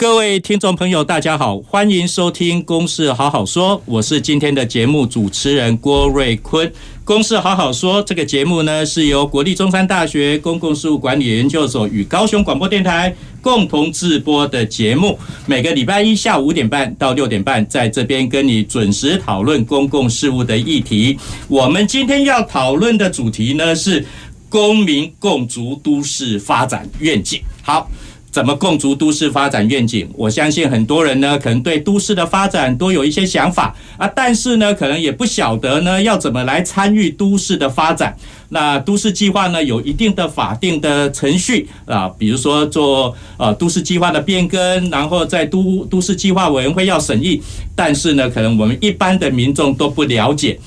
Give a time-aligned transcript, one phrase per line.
[0.00, 6.66] 各位听众朋友，大家好，欢迎收听《公事好好说》，我是今天的节目主持人郭瑞坤。
[7.04, 15.18] 《公事好好说》这个节目呢，是由国立中山大学公共事务管理研究所与高雄广播电台共同制播的节目。
[15.44, 21.18] 每个礼拜一下午五点半到六点半，在这边跟你准时讨论公共事务的议题。
[21.46, 24.02] 我们今天要讨论的主题呢，是
[24.48, 27.42] 公民共筑都市发展愿景。
[27.60, 27.90] 好。
[28.30, 30.08] 怎么共筑都市发展愿景？
[30.16, 38.16] 我相信很多人呢，可能对都市的发展都有一些想法啊，但是呢，可能也不晓得呢，要怎么来参与都市的发展。
[38.52, 47.40] 那都市计划呢，有一定的法定的程序啊，比如说做呃都市计划的变更，然后在都都市计划委员会要审议，
[47.74, 50.58] 但是呢，可能我们一般的民众都不了解。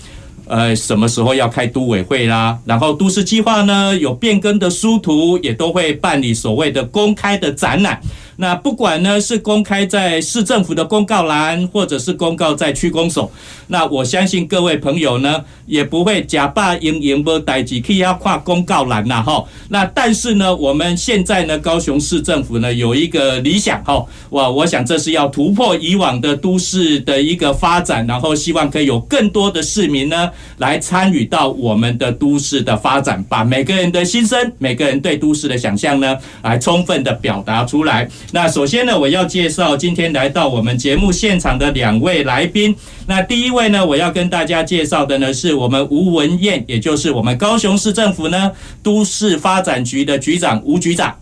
[0.45, 2.57] 呃，什么时候要开都委会啦？
[2.65, 8.01] 然后都市计划呢，有变更的书图，也都会办理所谓的公开的展览。
[8.43, 13.31] 那不管呢是公开在市政府的公告栏，或者是公告在区公所，
[13.67, 19.45] 那我相信各位朋友呢也不会假扮营营不代志去要跨公告栏呐哈。
[19.69, 38.09] 那但是呢，我们现在呢高雄市政府呢有一个理想哈，我我想这是要突破以往的都市的一个发展，然后希望可以有更多的市民呢来参与到我们的都市的发展，把每个人的心声，每个人对都市的想象呢来充分的表达出来。
[38.35, 42.75] 那首先呢，我要介绍今天来到我们节目现场的两位来宾。
[43.05, 48.51] 那第一位呢，我要跟大家介绍的呢，是我们吴文燕，也就是我们高雄市政府呢
[48.81, 51.15] 都市发展局的局长吴局长。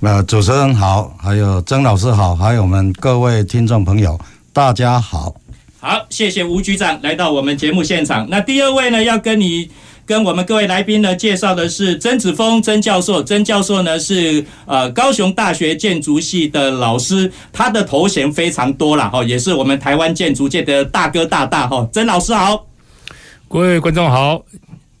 [0.00, 4.18] 呃，主持人好，还有曾老师好，还有我们各位听众朋友，
[4.54, 5.34] 大家好。
[5.80, 8.26] 好，谢谢吴局长来到我们节目现场。
[8.30, 9.68] 那第二位呢，要跟你。
[10.06, 21.88] 跟我们各位来宾呢介绍的是曾子峰曾教授，曾教授呢是呃高雄大学建筑系的老师，他的头衔非常多了哈，也是我们台湾建筑界的大哥大大哈。
[21.90, 22.66] 曾老师好，
[23.48, 24.44] 各位观众好，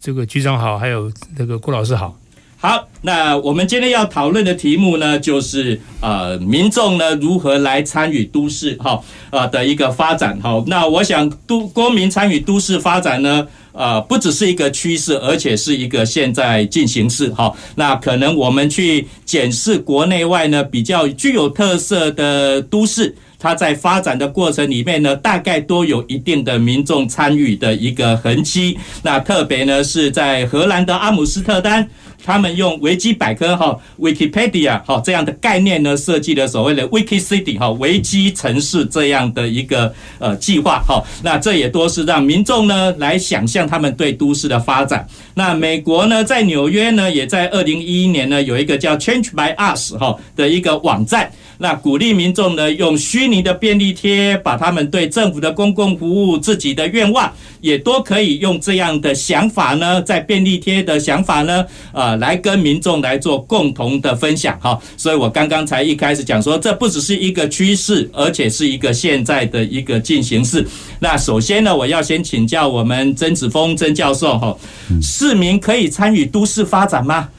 [0.00, 2.16] 这个局长好，还有那个郭老师好。
[2.56, 8.98] 好，那我们今天要讨论的题目呢，就是呃民众呢如何来参与都市哈
[9.28, 10.64] 呃的一个发展哈。
[10.66, 13.46] 那我想都公民参与都市发展呢。
[13.74, 17.52] 呃，不只是一个趋势，而且是一个现在进行式哈。
[17.74, 28.78] 那可能我们去检视国内外呢比较具有特色的都市，它在发展的过程里面呢，大概都有一定的民众参与的一个痕迹。
[29.02, 31.88] 那特别呢是在荷兰的阿姆斯特丹。
[32.24, 41.04] 他们用维基百科哈，Wikipedia 哈这样的概念呢，设计了所谓的 Wiki City 哈维基城市这样的一个呃计划哈。
[41.22, 45.06] 那这也多是让民众呢来想象他们对都市的发展。
[45.34, 51.30] 那美国呢，在纽约呢，也在二零一一年呢有一个叫 Change by Us 哈的一个网站。
[51.64, 57.32] 那鼓励民众呢，用虚拟的便利贴，把他们对政府的公共服务、自己的愿望，
[57.62, 61.64] 也都可以用这样的想法呢，在便利贴的想法呢，
[61.94, 64.78] 呃，来跟民众来做共同的分享哈。
[64.98, 70.66] 所以我刚刚才一开始讲说，这不只是一个趋势，而且是一个现在的一个进行式。
[70.98, 74.54] 那首先呢，我要先请教我们曾子峰曾教授哈，
[75.00, 77.30] 市民可以参与都市发展吗？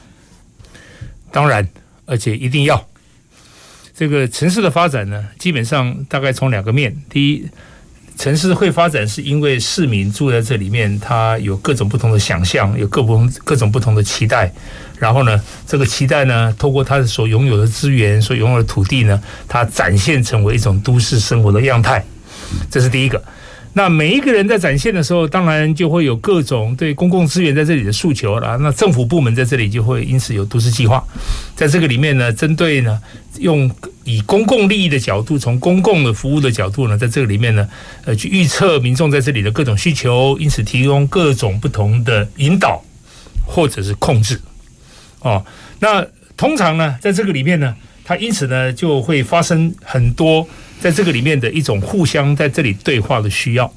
[1.30, 1.64] 当然，
[2.06, 2.84] 而且一定要。
[3.98, 6.94] 这个城市的发展呢，基本上大概从两个面。
[7.08, 7.46] 第一，
[8.18, 14.52] 城市会发展是因为市民住在这里面，他有各种不同的想象，有各不同各种不同的期待。
[14.98, 19.18] 然后呢，这个期待呢，透过他所拥有的资源、所拥有的土地呢，
[19.48, 22.04] 它展现成为一种都市生活的样态。
[22.70, 23.22] 这是第一个。
[23.74, 28.56] 那每一个人在展现的时候，当然就会有各种对公共资源在这里的诉求了。
[28.56, 31.04] 那政府部门在这里就会因此有都市计划，
[31.54, 32.98] 在这个里面呢，针对呢，
[33.38, 33.70] 用
[34.06, 37.68] 以公共利益的角度，从公共的服务的角度呢，在这个里面呢，
[38.06, 42.82] 呃，去预测民众在这里的各种需求，因此提供各种不同的引导
[43.44, 44.40] 或者是控制。
[45.20, 45.44] 哦，
[45.80, 46.06] 那
[46.38, 50.48] 通常呢，在这个里面呢，它因此呢就会发生很多。
[50.78, 53.72] 在这个里面的一种互相在这里对话的需要。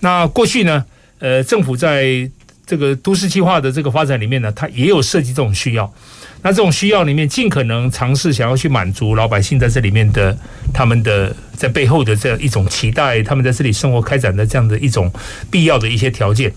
[0.00, 0.84] 那过去呢，
[1.20, 2.28] 呃，政府在
[2.66, 5.94] 这个都市计划的这个发展里面呢，它也有涉及这种需要。
[6.42, 10.36] 那这种需要里面，尽可能尝试想要去满足老百姓在这里面的
[10.74, 15.10] 他们的在背后的这样一种期待，他们在这里生活开展的这样的一种
[15.50, 16.52] 必要的一些条件。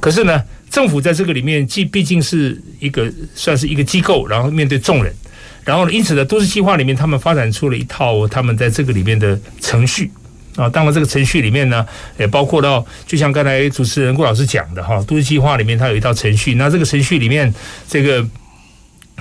[0.00, 5.14] 可是呢，政府在这个里面既毕竟是一个算是一个机构，然后面对众人，
[5.64, 10.10] 然后，因此呢，都市计划里面他们发展出了一套他们在这个里面的程序。
[10.56, 11.86] 啊，当然这个程序里面呢，
[12.18, 17.54] 也包括到，就像刚才主持人顾老师讲的哈，都市计划里面它有一套程序，那这个程序里面，
[17.88, 18.26] 这个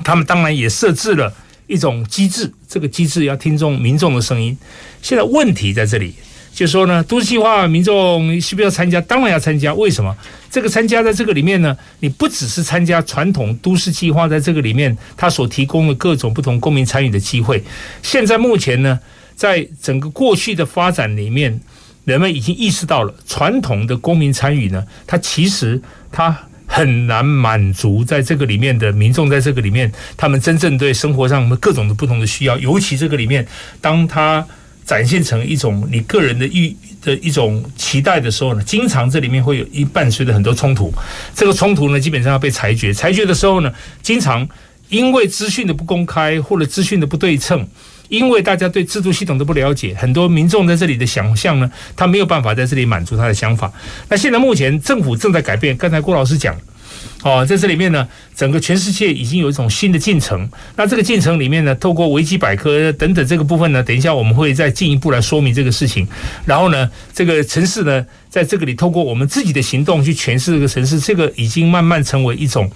[0.03, 1.33] 他们当然也设置了
[1.67, 4.57] 一种机制，这个机制要听众民众的声音。
[5.01, 6.13] 现在问题在这里，
[6.53, 8.99] 就是说呢，都市计划民众需不需要参加？
[9.01, 9.73] 当然要参加。
[9.73, 10.15] 为什么？
[10.49, 11.77] 这个参加在这个里面呢？
[11.99, 17.63] 你不只是参加传统都市计划在这个里面，它所提供的各种不同公民参与的机会。
[18.01, 18.99] 现在目前呢？
[19.35, 21.57] 在整个过去的发展里面，
[22.03, 25.81] 人们已经意识到了传统的公民参与呢，它其实
[26.11, 26.37] 它
[26.71, 33.45] 很难满足在这个里面的民众，在这个里面，他们真正对生活上各种的不同的需要，尤其这个里面，
[33.81, 34.45] 当它
[34.85, 40.93] 展现成一种你个人的欲的一种期待的时候呢，经常这里面会有一伴随着很多冲突，
[41.33, 43.73] 这个冲突呢，基本上要被裁决，裁决的时候呢，
[44.03, 44.47] 经常
[44.89, 47.67] 因为资讯的不公开或者资讯的不对称。
[48.09, 53.71] 因为大家对制度系统都不了解，很多民众在这里的想象呢，他没有办法在这里满足他的想法。
[54.09, 56.55] 那现在目前政府正在改变，刚才郭老师讲，
[57.23, 60.49] 哦，在这里面呢，整个全世界已经有一种新的进程。
[60.75, 66.07] 那这个进程里面呢，透过维基百科等等这个部分呢，等一下我们会再进一步来说明这个事情。
[66.45, 72.69] 然后呢，这个城市呢，在这个里透过我们自己的行动去诠释这个城市，这个已经慢慢成为一种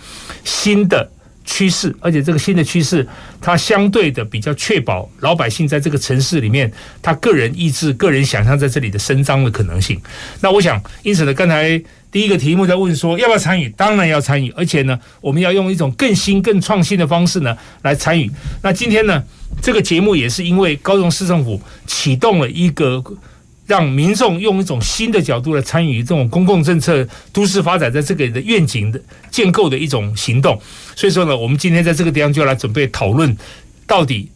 [0.43, 1.09] 新的。
[1.43, 3.07] 趋势，而且这个新的趋势，
[3.41, 9.99] 它相对的比较确保老百姓在这个城市里面，他个人意志、个人想象在这里的伸张的可能性。
[10.41, 11.81] 那我想，因此呢，刚才
[12.11, 13.69] 第一个题目在问说，要不要参与？
[13.69, 18.31] 当然要参与，而且呢，我们要用一种更新、更创新的方式呢来参与。
[18.61, 19.23] 那今天呢，
[19.61, 23.03] 这个节目也是因为高雄市政府启动了一个。
[23.73, 30.61] 让民众用一种新的角度来参与这种公共政策、都市发展在这个的愿景的建构的一种行动。
[30.95, 33.35] 所以说呢，我们今天在这个地方就要来准备讨论，
[33.87, 34.29] 到底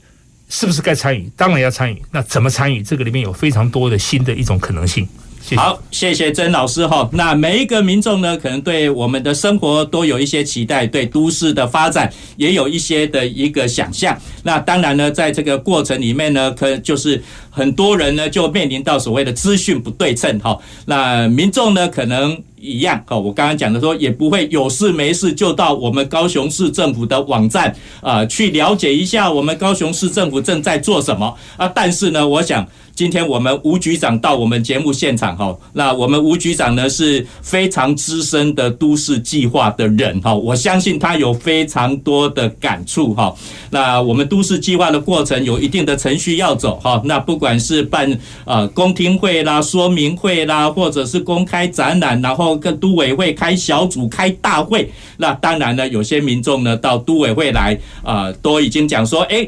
[0.49, 1.29] 是不是该参与？
[1.37, 2.01] 当然要参与。
[2.09, 2.81] 那怎么参与？
[2.81, 5.07] 这个里面有非常多的新的一种可能性。
[5.55, 7.07] 好，谢谢曾老师哈。
[7.13, 14.17] 那每一个民众呢，可能对我们的生活都有一些期待，对都市的发展也有一些的一个想象。
[14.43, 20.57] 那当然呢，在这个过程里面呢，可就是很多人呢就面临到所谓的资讯不对称哈。
[20.85, 22.37] 那民众呢，可能。
[22.59, 31.67] 一样哈，我刚刚讲的说，也不会有事没事就到我们高雄市政府的网站啊，去了解一下我们高雄市政府正在做什么啊。
[31.67, 32.67] 但是呢，我想
[32.97, 43.31] 今天我们吴局长到我们节目现场哈，那我们吴局长呢是非常资深的都市计划的人哈，我相信他有非常多的感触哈。
[43.69, 52.57] 那我们都市计划的过程有一定的程序要走哈，那不管是办呃公听会啦、说明会啦，或者是公开展览，然后。
[52.57, 59.47] 跟都委会开小组开大会，那当然呢，有些民众呢到都委会来啊、都已经讲说，哎，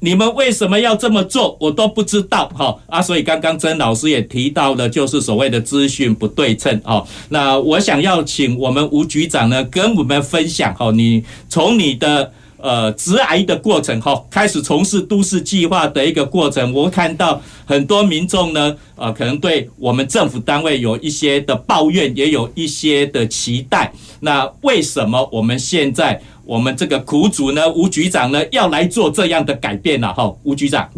[0.00, 1.56] 你们为什么要这么做？
[1.60, 7.06] 我都不知道哈啊，所以刚刚曾老师也提到了，就是所谓的资讯不对称哦。
[7.28, 12.32] 那我想要请我们吴局长呢跟我们分享哈，你从你的。
[12.62, 23.90] 呃，直癌的过程哈，开始从事都市计划的一个过程，我看到很多民众呢，呃，可能对我们政府单位有一些的抱怨，也有一些的期待。
[24.20, 30.12] 那为什么我们现在我们这个苦主呢，吴局长呢，要来做这样的改变了？
[30.12, 30.90] 哈，吴局长。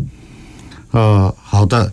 [0.92, 1.92] 呃，好的，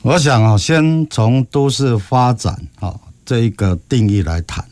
[0.00, 4.64] 我想啊，先从都市发展啊这一个定义来谈。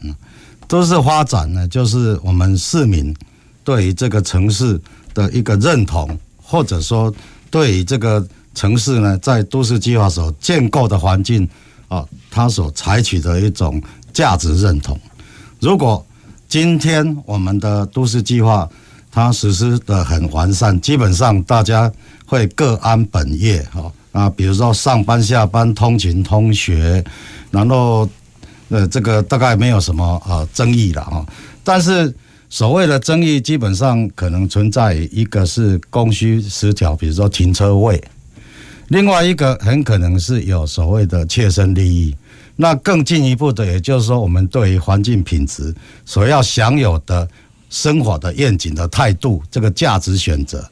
[0.67, 3.15] 都市发展呢，就是我们市民。
[3.63, 4.81] 对于这个城市
[5.13, 7.15] 的一个认同，或者说
[7.51, 11.47] 对于这个城市呢，在都市计划所建构的环境
[11.89, 13.79] 啊，它所采取的一种
[14.15, 14.99] 价值认同。
[15.61, 16.03] 如果
[16.49, 18.69] 今天我们的都市计划
[19.11, 21.93] 它实施的很完善，基本上大家
[22.27, 27.05] 会各安本业哈啊，比如说上班下班、通勤通学，
[27.51, 28.09] 然后
[28.71, 31.27] 呃这个大概没有什么啊争议了啊，
[31.63, 32.13] 但是。
[32.51, 37.95] 所谓的争议，基本上可能存在一个是供需失调，比如说停车位；
[38.87, 42.17] 另外一个很可能是有所谓的切身利益。
[42.61, 45.73] 那更进一步的，也就是说，我们对于环境品质
[46.05, 47.27] 所要享有的
[47.71, 50.69] 生活的愿景的态度，这个价值选择。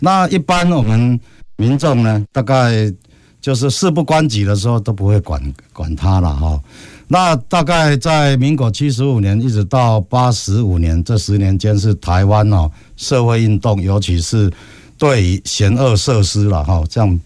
[0.00, 1.18] 那一般我们
[1.56, 2.92] 民众呢，大概
[3.40, 6.60] 就是事不关己的时候都不会管管他了哈。
[7.08, 14.52] 那大概在民国七十五年一直到八十五年这十年间，是台湾哦社会运动，尤其是
[14.98, 17.20] 对于嫌恶设施了哈，这样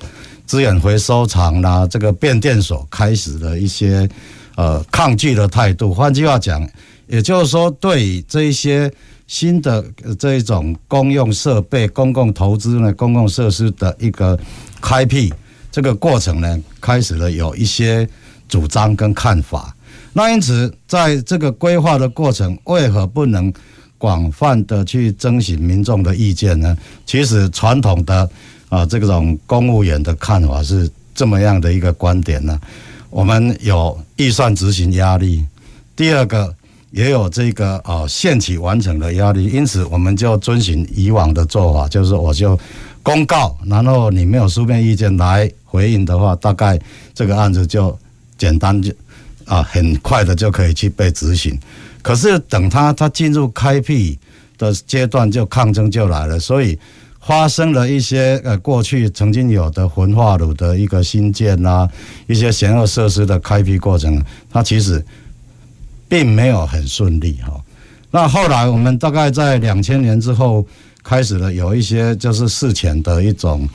[0.46, 4.08] 资源回收厂啦，这个变电所开始的一些
[4.56, 5.92] 呃抗拒的态度。
[5.92, 6.68] 换句话讲，
[7.06, 8.92] 也就是说，对这一些
[9.26, 9.84] 新的
[10.18, 14.38] 这一种公用设备、公共投资呢、公共设施的一个
[14.80, 15.32] 开辟。
[15.70, 18.08] 这个过程呢，开始了有一些
[18.48, 19.74] 主张跟看法。
[20.12, 23.52] 那因此，在这个规划的过程，为何不能
[23.98, 26.76] 广泛的去征询民众的意见呢？
[27.04, 28.28] 其实传统的
[28.74, 32.60] 啊，这种公务员的看法是这么样的一个观点呢。
[33.10, 35.44] 我们有预算执行压力，
[35.94, 36.52] 第二个
[36.90, 42.58] 也有这个啊限期完成的压力，因此我们就遵循以往的做法，就是我就。
[43.04, 46.80] 公告，然后你没有书面意见来回应的话，大概
[47.12, 47.94] 这个案子就
[48.38, 48.90] 简单就
[49.44, 51.54] 啊，很快的就可以去被执行。
[52.00, 54.18] 可是等他他进入开辟
[54.56, 56.40] 的阶段，就抗争就来了。
[56.40, 56.78] 所以
[57.26, 61.88] 发生了一些呃过去曾经有的焚化炉的一个新建啊，
[62.26, 65.04] 一些嫌恶设施的开辟过程，它其实
[66.08, 67.60] 并没有很顺利哈。
[68.10, 70.66] 那后来我们大概在两千年之后。
[71.06, 73.68] 开始了有一些就是事前的一种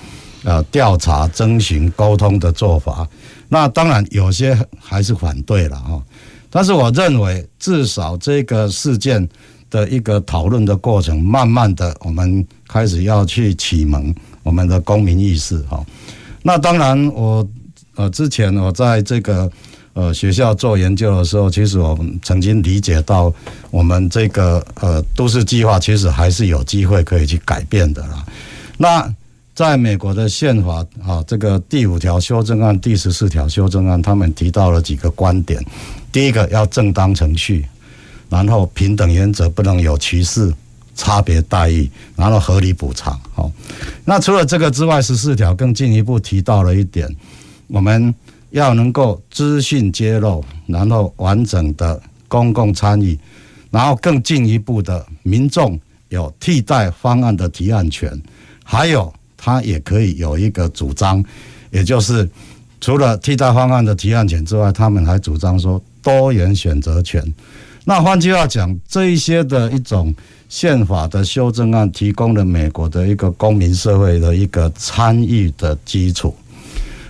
[0.44, 3.08] 呃调查、征询、沟通的做法。
[3.48, 6.04] 那当然有些还是反对了哈。
[6.50, 9.30] 但是我认为，至少这个事件
[9.70, 15.84] 的一个讨论的过程，慢慢的我们开始要去启蒙我们的公民意识哈。
[16.42, 17.46] 那当然，我
[17.96, 19.52] 呃之前我在这个。
[19.94, 23.34] 呃，学校做研究的时候，其实我们曾经理解到，
[23.70, 28.24] 我们这个呃都市计划其实还是有机会可以去改变的啦。
[28.78, 29.14] 那
[29.54, 35.62] 在美国的宪法啊，这个第五条修正案、第十四条修正案，他们提到了几个观点：
[36.14, 37.66] 第一个要正当程序，
[38.30, 40.54] 然后平等原则不能有歧视、
[41.00, 43.18] 差别待遇，然后合理补偿。
[43.34, 43.50] 好，
[44.04, 47.08] 那除了这个之外，十四条更进一步提到了一点，
[47.68, 48.14] 我们。
[48.52, 53.16] 要能够资讯揭露，然后完整的公共参与，
[53.70, 58.20] 然后更进一步的民众有替代方案的提案权，
[58.64, 61.24] 还有他也可以有一个主张，
[61.70, 62.28] 也就是
[62.82, 67.24] 除了替代方案的提案权之外，他们还主张说多元选择权。
[67.86, 70.12] 那换句话讲，这一些的一种
[70.50, 76.36] 宪法的修正案，提供了美国的一个公民社会的一个参与的基础。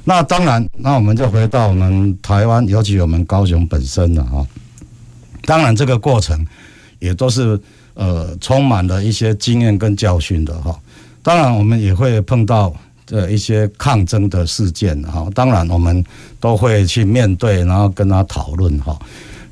[0.03, 4.45] 那当然，那我们就回到我们台湾，尤其我们高雄本身了哈。
[5.45, 6.45] 当然，这个过程
[6.99, 7.59] 也都是
[7.93, 10.77] 呃充满了一些经验跟教训的哈。
[11.23, 12.73] 当然，我们也会碰到
[13.05, 15.29] 这一些抗争的事件哈。
[15.33, 16.03] 当然，我们
[16.39, 18.99] 都会去面对，然后跟他讨论哈。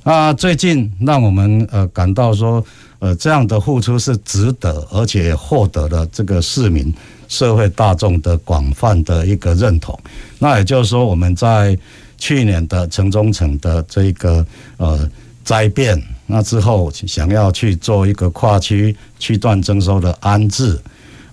[0.07, 2.65] 那最近让我们呃感到说，
[2.99, 6.93] 呃这样的付出是值得，而且获得了这个市民。
[7.27, 9.99] 社会大众的广泛的一个认同，
[10.39, 11.77] 那也就是说，我们在
[12.17, 14.45] 去年的城中城的这个
[14.77, 15.11] 呃
[15.43, 20.79] 灾变，那之后想要去做一个跨区区段征收的安置，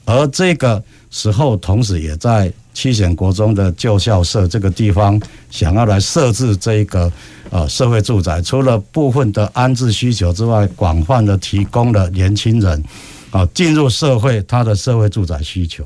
[0.05, 5.19] 而这个时候同时也在七贤国中的旧校舍这个地方，
[5.51, 7.11] 想要来设置这一个
[7.49, 12.85] 呃社会住宅，除了部分的安置需求之外，广泛的提供了年轻人。
[13.31, 15.85] 啊，进入社会，他的社会住宅需求，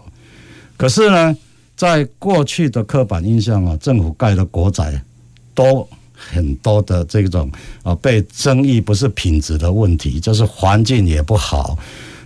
[0.77, 1.35] 可是呢，
[1.75, 5.03] 在过去的刻板印象啊，政府盖的国宅
[5.55, 7.51] 都很多的这种
[7.83, 11.79] 啊，被争议不是品质的问题，就是环境也不好。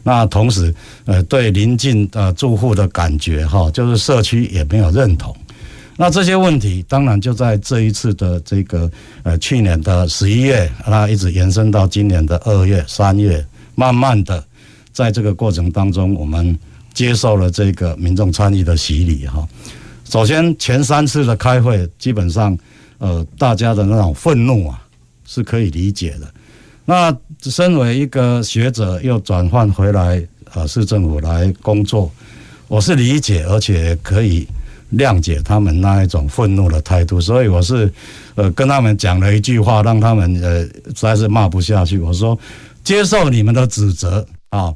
[0.03, 5.35] 那同时，呃，对邻近的住户的感觉哈，就是社区也没有认同。
[5.97, 8.91] 那这些问题，当然就在这一次的这个
[9.23, 13.45] 呃去年的十一月，那一直延伸到今年的二月、三月，
[13.75, 14.43] 慢慢的。
[14.93, 16.59] 在这个过程当中，我们
[16.93, 19.47] 接受了这个民众参与的洗礼哈。
[20.05, 22.59] 首先，前三次的开会，基本上，
[22.99, 24.83] 呃，大家的那种愤怒啊，
[25.27, 26.35] 是可以理解的。
[26.85, 30.23] 那身为一个学者，又转换回来
[30.53, 32.11] 啊市政府来工作，
[32.69, 34.47] 我是理解而且可以
[34.95, 37.21] 谅解他们那一种愤怒的态度。
[37.21, 37.93] 所以我是
[38.35, 41.99] 呃跟他们讲了一句话，让他们呃实在是骂不下去。
[41.99, 42.39] 我说，
[42.83, 44.27] 接受你们的指责。
[44.53, 44.71] 啊，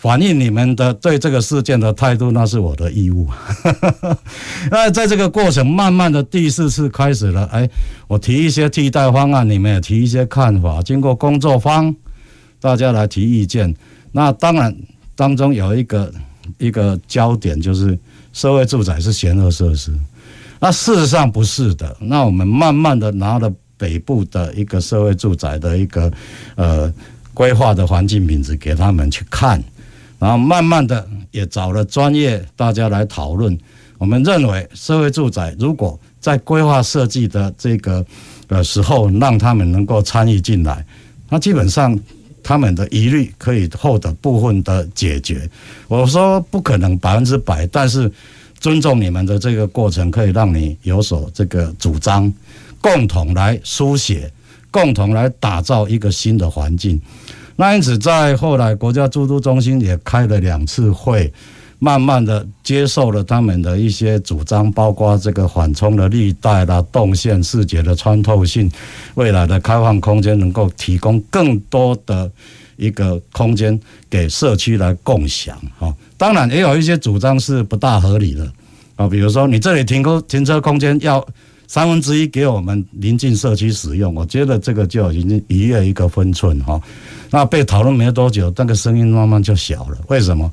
[0.00, 3.28] 反映你们的对这个事件的态度，那是我的义务。
[4.72, 7.44] 那在这个过程，慢慢的第四次开始了。
[7.52, 7.68] 哎，
[8.08, 11.94] 我提一些替代方案，你们也提一些看法，经过工作坊，
[12.60, 13.74] 大家来提意见。
[14.10, 14.74] 那当然
[15.14, 16.10] 当中有一个
[16.56, 17.98] 一个焦点，就是
[18.32, 19.92] 社会住宅是嫌恶设施。
[20.58, 21.94] 那事实上不是的。
[22.00, 26.10] 那我们慢慢的拿了北部的一个社会住宅的一个
[26.54, 26.90] 呃
[27.34, 29.62] 规划的环境品质给他们去看，
[30.20, 33.58] 然后慢慢的也找了专业大家来讨论。
[33.98, 38.04] 我们认为社会住宅如果在规划设计的这个
[38.46, 40.84] 的时候，让他们能够参与进来，
[41.28, 41.98] 那基本上
[42.42, 45.48] 他们的疑虑可以获得部分的解决。
[45.88, 48.10] 我说不可能百分之百，但是
[48.58, 52.32] 尊重你们的这个过程，可以让你有所这个主张，
[52.80, 54.30] 共同来书写，
[54.70, 57.00] 共同来打造一个新的环境。
[57.60, 61.30] 那因此，在后来国家住都中心也开了两次会。
[61.82, 68.70] 慢慢的接受了他们的一些主张，包括这个缓冲的绿带啦、动线视觉的穿透性、
[69.14, 72.30] 未来的开放空间，能够提供更多的
[72.76, 75.58] 一个空间给社区来共享。
[75.78, 78.46] 哈，当然也有一些主张是不大合理的
[78.96, 81.26] 啊，比如说你这里停空停车空间要
[81.70, 86.82] 三分之一给我们邻近社区使用，我觉得这个就已经逾越一个分寸哈。
[87.30, 89.96] 那被讨论没多久，那个声音慢慢就小了。
[90.08, 90.50] 为什么？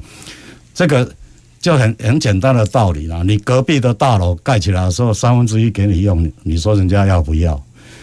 [0.75, 1.11] 这个
[1.59, 7.59] 就很很简单的道理啦，你隔壁的大楼盖起来的时候，三分之一给你用，你说人家要不要？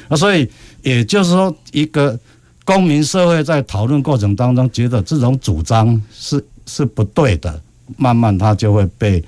[0.08, 0.50] 那所以
[0.82, 2.18] 也就是说，一个
[2.64, 7.62] 公民社会在讨论过程当中，觉得这种主张是是不对的，
[7.96, 9.22] 慢慢他就会被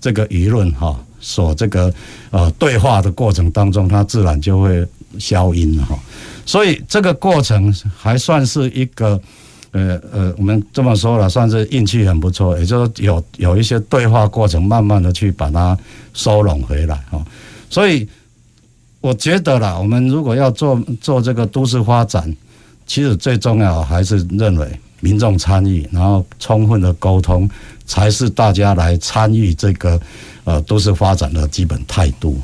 [0.00, 1.90] 这个舆论哈所这个
[2.30, 4.86] 呃对话的过程当中，它自然就会
[5.18, 5.98] 消音哈。
[6.44, 9.18] 所以这个过程还算是一个。
[9.74, 15.74] 呃呃，我们这么说了，算是运气很不错，也就是有有一些对话过程，慢慢的去把它
[16.12, 17.24] 收拢回来哈。
[17.70, 18.06] 所以
[19.00, 22.30] 我觉得啦，我们如果要做做这个都市发展，
[22.86, 27.50] 其实最重要还是认为民众参与，然后充分的沟通，
[27.84, 30.00] 才是大家来参与这个
[30.44, 32.40] 呃都市发展的基本态度。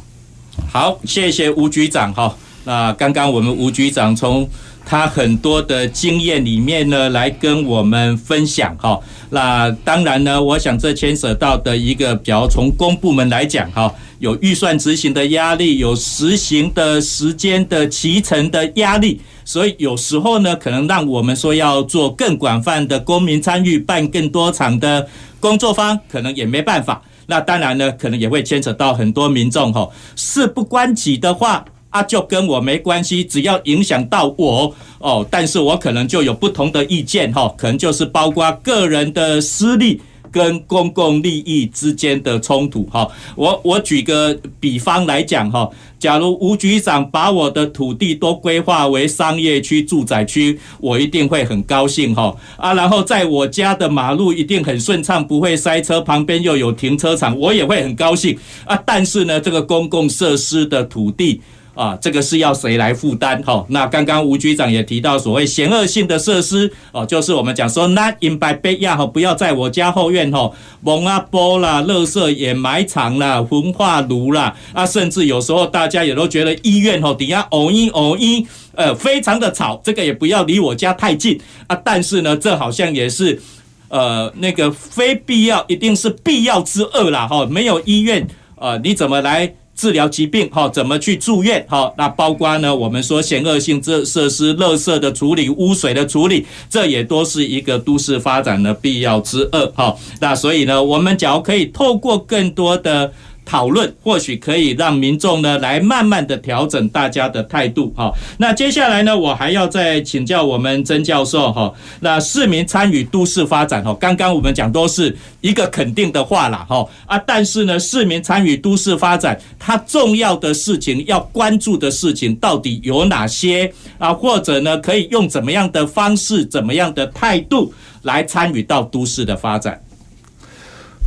[0.69, 2.37] 好，谢谢吴局长哈。
[2.65, 4.47] 那刚刚我们吴局长从
[4.89, 8.99] 他很多的经验里面呢，来跟我们分享哈。
[9.29, 25.07] 那当然呢，我想这牵涉到的一个，比如从公部门来讲哈，有预算执行的压力，有实行的时间的期程的压力，所以有时候呢，可能让我们说要做更广泛的公民参与，办更多场的
[25.39, 27.03] 工作坊，可能也没办法。
[27.27, 29.87] 那当然呢，可能也会牵扯到很多民众哈，
[30.17, 31.63] 事不关己的话。
[31.91, 43.09] 啊，就跟我没关系，只要影响到我哦，但是我可能就有不同的意见哈，可能就是包括个人的私利跟公共利益之间的冲突哈。
[43.35, 45.67] 我我举个比方来讲哈，
[45.99, 58.79] 假如吴局长把我的土地都规划为商业区、住宅区，我一定会很高兴哈啊，然后在我家的马路一定很顺畅，不会塞车，旁边又有停车场，我也会很高兴啊。
[58.85, 61.41] 但是呢，这个公共设施的土地。
[61.79, 63.41] 啊，这个是要谁来负担？
[63.45, 81.81] 哈，那刚刚吴局长也提到所谓嫌恶性的设施，哦，就是我们讲说，not in my backyard 哈，不要在我家后院哈，蒙阿波啦、垃圾掩埋场啦、焚化炉啦，啊，甚至有时候大家也都觉得医院哈底下偶一偶一，呃，非常的吵，这个也不要离我家太近啊。
[81.85, 83.41] 但是呢，这好像也是
[83.89, 89.55] 呃那个非必要，一定是必要之恶啦，哈，没有医院，呃，你怎么来？
[89.79, 99.97] 治疗疾病，哈，怎么去住院，哈，那包括呢，我们说险恶性这设施、垃圾的处理、污水的处理，这也都是一个都市发展的必要之二，哈。
[100.21, 103.13] 那所以呢，我们只要可以透过更多的。
[103.49, 108.13] 讨论或许可以让民众呢来慢慢的调整大家的态度哈。
[108.37, 111.73] 那接下来呢，我还要再请教我们曾教授哈。
[112.01, 124.13] 那市民参与都市发展哈，刚刚我们讲都是一个肯定的话啦哈啊，但是呢，市民参与都市发展，它重要的事情要关注的事情到底有哪些啊？
[124.13, 129.81] 或者呢，可以用怎么样的方式、怎么样的态度来参与到都市的发展？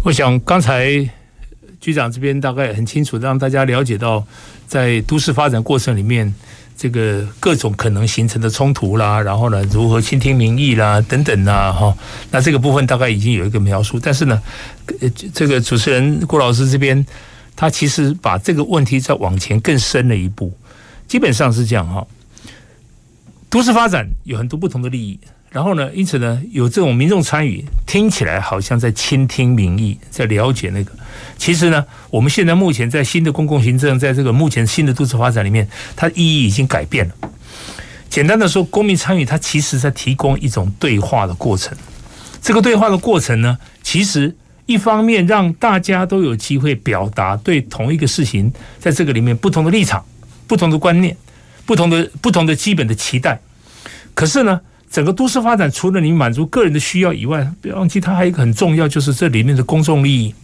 [0.04, 1.08] 我想刚才。
[1.82, 4.24] 局长这边大概很清楚，让大家了解到，
[4.68, 6.32] 在都市发展过程里面，
[6.78, 11.98] 这个各种可能形成的冲突啦，然后呢，如何倾听民意啦，等等呐，哈，
[12.30, 14.00] 那这个部分大概已经有一个描述。
[14.00, 14.40] 但是呢，
[15.34, 17.04] 这个主持人郭老师这边，
[17.56, 20.56] 他其实把这个问题再往前更深了一步，
[21.08, 22.06] 基本上是这样哈。
[23.50, 25.20] 都市发展有很多不同的利益。
[25.52, 30.92] 然后呢，因此呢，有这种民众参与，听起来好像在倾听民意，在了解那个。
[31.38, 37.14] 其实呢，我们现在目前在新的公共行政，在这个目前新的都市发展里面，它意义已经改变了。
[38.10, 41.78] 简单的说，公民参与，它其实在提供一种对话的过程。
[42.42, 44.34] 这个对话的过程呢，其实
[44.66, 50.06] 一方面让大家都有机会表达对同一个事情在这个里面不同的立场、
[50.48, 51.18] 不同的观念、
[51.66, 53.42] 不同的不同的基本的期待。
[54.14, 54.62] 可是呢，
[54.92, 60.36] 整个都市发展除了你满足个人的需要以外，不要忘记它还有一个很重要，就是这里面的公众利益。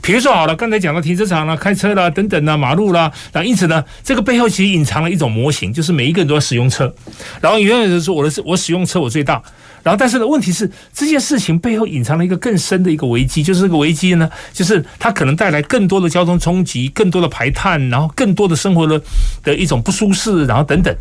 [0.00, 6.94] 比如说好了，刚才讲到停车场啦、开车啦、等等啦、马路啦，那因此呢，这个背后其实隐藏了一种模型，就是每一个人都要使用车，
[7.40, 9.42] 然后永远都说我的我使用车我最大，
[9.82, 19.00] 然后但是呢，问题是这件事情背后隐藏了一个更深的一个危机，就是这个危机呢，就是它可能带来更多的交通冲击、更多的排碳，然后更多的生活的
[19.42, 20.94] 的一种不舒适，然后等等。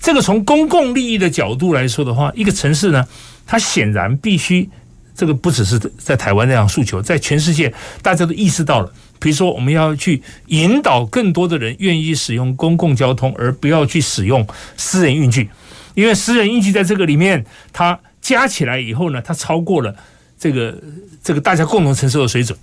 [0.00, 3.06] 这个从公共利益的角度来说的话，一个城市呢，
[3.46, 4.68] 它显然必须。
[5.16, 8.92] 这个不只是在台湾这样诉求，在全世界大家都意识到了。
[9.20, 14.44] 比如说，我们要去引导更多的人愿意使用公共交通，而不要去使用
[14.76, 15.48] 私人运具，
[15.94, 19.94] 因为私人运具在这个里面，它加起来以后呢，它超过了
[20.38, 20.74] 这个
[21.22, 22.58] 这个大家共同承受的水准。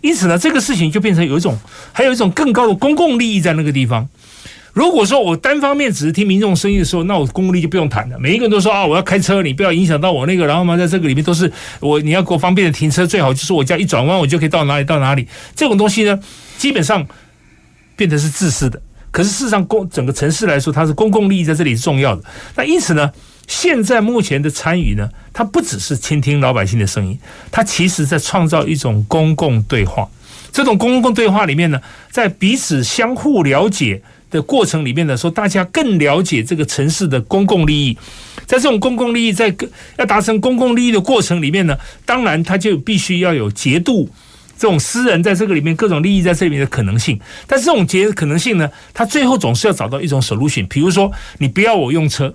[0.00, 1.54] 因此呢，这个事情就变成有一种，
[1.92, 4.08] 还有一种更高的公共利益在那个地方。
[4.72, 8.18] 如果说我单方面只是听民众声音的时候，那我公共利益就不用谈了。
[8.18, 10.46] 每一个人都说啊，我要开车，你不要影响到我那个。
[10.46, 15.28] 然后嘛，在这个里面都是我，你要给我方便的停车，最好就是我家一转弯，我就可以到哪里到哪里。
[15.54, 16.18] 这种东西呢，
[16.56, 17.06] 基本上
[17.96, 18.80] 变得是自私的。
[19.10, 22.24] 可是事实上，公整个城市来说，它是公共利益在这里是重要的。
[22.56, 23.12] 那因此呢，
[23.46, 27.18] 现在目前的参与呢，它不只是倾听老百姓的声音，
[27.50, 30.08] 它其实在创造一种公共对话。
[30.52, 37.98] 这种公共对话里面呢，在彼此相互了解的过程里面呢，说大家更了解这个城市的公共利益，
[38.46, 39.54] 在这种公共利益在
[39.96, 44.10] 要达成公共利益的过程里面呢，当然它就必须要有节度
[44.58, 50.68] 这种私人在这个里面各种利益在这里面的可能性，但是这种节可能性呢，它最后总是要找到一种 solution。
[50.68, 52.34] 比如说，你不要我用车，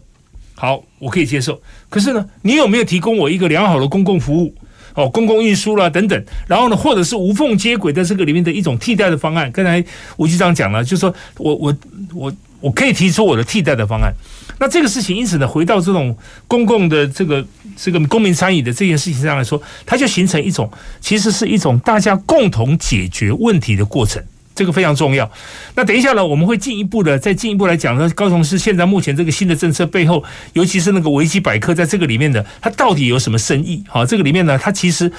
[0.60, 4.52] 好，我可以接受，可是呢，你有没有提供我一个良好的公共服务？
[4.96, 9.52] 哦，公共运输啦等等，然后呢，或者是无缝接轨在这个里面的一种替代的方案。
[9.52, 9.84] 刚才
[10.16, 11.78] 吴局长讲了，就是说我我
[12.16, 14.12] 我我可以提出我的替代的方案。
[14.58, 16.18] 那这个事情，因此呢，回到这种
[16.48, 20.68] 公共的这个这个公民参与的这件事情上来说，它就形成一种，
[21.00, 24.20] 其实是一种大家共同解决问题的过程。
[24.58, 25.32] 这个非常重要。
[25.76, 33.84] 那等一下呢，我们会进一步的再进一步来讲呢，高雄市现在目前这个新的政策背后，尤其是那个维基百科在这个里面的，它到底有什么深意？
[33.88, 35.12] 好，这个里面呢，它其实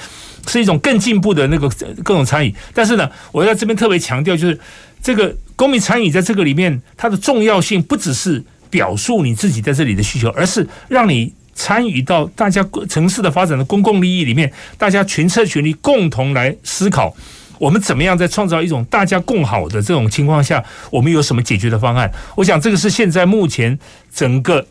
[0.45, 1.69] 是一种更进步的那个
[2.03, 2.53] 各种参与。
[2.73, 4.59] 但是呢，我要在这边特别强调，就是
[5.01, 17.15] 这个公民参与在这个里面，它的重要性不只是表述你自己在这里的需求，而是让你参与到大家城市的发展的公共利益里面，大家群策群力，共同来思考。
[17.59, 22.09] 我们怎么样在创造一种大家共好的这种情况下，我们有什么解决的方案？
[22.35, 23.77] 我想这个是现在目前
[24.11, 24.65] 整个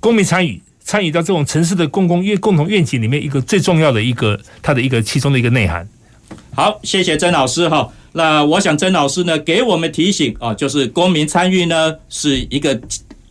[0.00, 5.86] 公民参与参与到这种城市的公共愿共同愿景里面一个最重要的一个它的一个其中的一个内涵。
[6.54, 7.90] 好，谢谢曾老师哈。
[8.12, 12.80] 那我想曾老师呢给我们提醒啊，就是公民参与呢是一个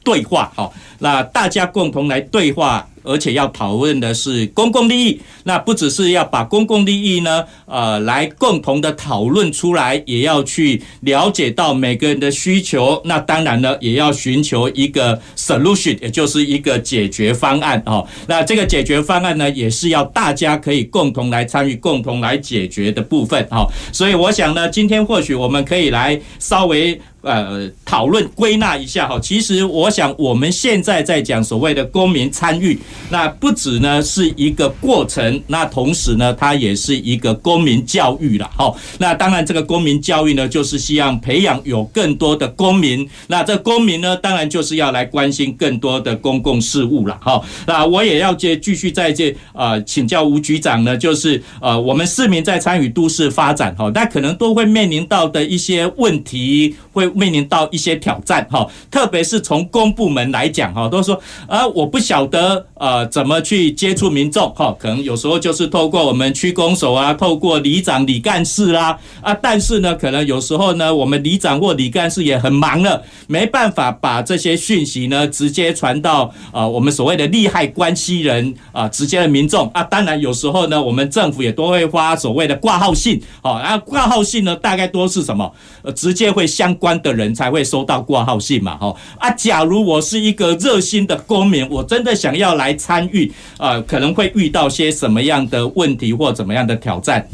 [0.04, 0.70] 对话哈，
[1.00, 2.86] 那大家共同来对话。
[3.04, 13.02] 而且要讨论的是公共利益，那不只是要把公共利益呢，呃，来共同的讨论出来，也要去了解到每个人的需求。
[13.06, 18.08] 那当然呢，也要寻求一个 solution，也就是一个解决方案哦。
[18.28, 23.68] 那这个解决方案呢，也是要大家可以共同来参与、共同来解决的部分哦。
[23.92, 27.00] 所以我想呢，今天或许我们可以来稍微。
[27.24, 32.78] 呃，讨论归纳一下哈，其实我想我们现在在讲所谓的公民参与，
[33.10, 38.76] 那不止呢是一个过程，那同时呢，它也是一个公民教育了哈。
[38.98, 47.42] 那当然，这个公民教育呢，就是希望培养有更多的公民，那这公民呢，当然就是要来关心更多的公共事务了哈。
[47.66, 57.13] 那我也要接继续在这呃请教吴局长呢，就是呃我们市民在参与都市发展哈，那可能都会面临到的一些问题会。
[57.16, 86.94] 面临到一些挑战哈，特别是从公部门来讲哈，都说啊，我不晓得呃怎么去接触民众哈，可能有时候就是透过我们区公所啊，透过里长、里干事啦啊，但是呢，可能有时候呢，我们里长或里干事也很忙了，没办法把这些讯息呢直接传到啊我们所谓的利害关系人啊，直接的民众啊，当然有时候呢，我们政府也都会发所谓的挂号信，好，啊挂号信呢大概多是什么，呃，直接会相关。
[87.04, 89.30] 的人才会收到挂号信嘛，哈啊！
[89.32, 97.28] 假如我是一个热心的公民，我真的想要来参与，啊，可能会遇到些什么样的问题或怎么样的挑战？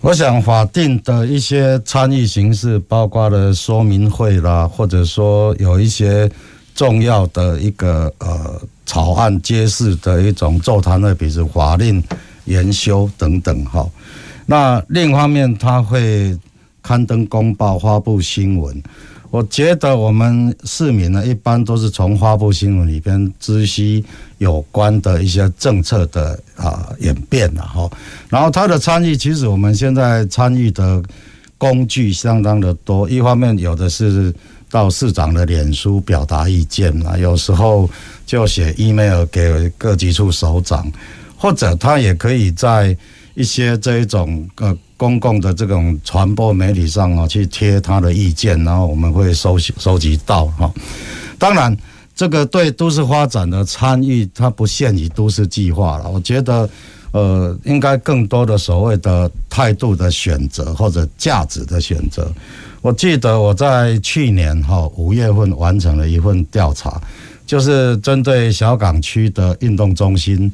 [0.00, 6.30] 我想法定的一些参与形式，包括了说明会啦，或者说有一些
[6.74, 12.02] 重要的一个呃草案揭示的一种座谈会，比如法令
[12.44, 13.84] 研修等等哈。
[14.46, 16.34] 那另一方面，他会
[16.88, 18.82] 刊登公报、发布新闻。
[19.30, 24.02] 我觉得我们市民呢，一般都是从发布新闻里边知悉
[24.38, 27.90] 有关的一些政策的啊演变了哈。
[28.30, 31.02] 然后他的参与，其实我们现在参与的
[31.58, 33.06] 工具相当的多。
[33.06, 34.34] 一方面有的是
[34.70, 37.86] 到市长的脸书表达意见啊，有时候
[38.24, 40.90] 就写 email 给各级处首长，
[41.36, 42.96] 或者他也可以在
[43.34, 44.74] 一些这一种呃。
[44.98, 50.70] 公共的这种传播媒体上啊，去贴他的意见，然后我们会收收集到哈。
[51.38, 51.74] 当然，
[52.16, 56.10] 这个对都市发展的参与，它不限于都市计划了。
[56.10, 56.68] 我觉得，
[57.12, 62.30] 呃，应该更多的所谓的态度的选择或者价值的选择。
[62.82, 67.00] 我记得我在去年哈五月份完成了一份调查，
[67.46, 70.52] 就是针对小港区的运动中心。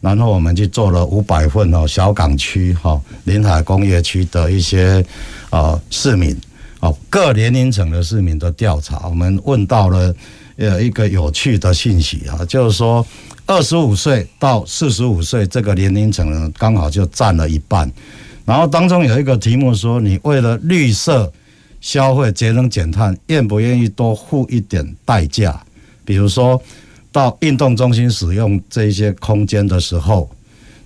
[0.00, 5.04] 然后我们去做了五百份哦，小港区哈临海工业区的一些
[5.50, 6.36] 呃市民
[6.80, 10.14] 哦各年龄层的市民的调查，我们问到了
[10.56, 13.04] 呃一个有趣的信息啊，就是说
[13.46, 17.90] 二十五岁到四十五岁这个年龄层呢，刚好就占了一半。
[18.44, 21.32] 然后当中有一个题目说，你为了绿色
[21.80, 25.60] 消费、节能减碳，愿不愿意多付一点代价？
[26.04, 26.62] 比如说。
[27.16, 30.28] 到运动中心使用这一些空间的时候，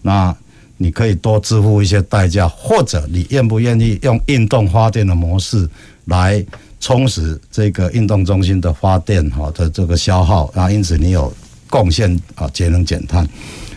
[0.00, 0.32] 那
[0.76, 5.68] 你可以多支付一些代价，或者你愿不愿意用运动发电的模式
[6.04, 6.40] 来
[6.78, 11.34] 充实这个运动中心的发电哈的这个消耗，然后因此你有
[11.68, 13.28] 贡献啊节能减碳。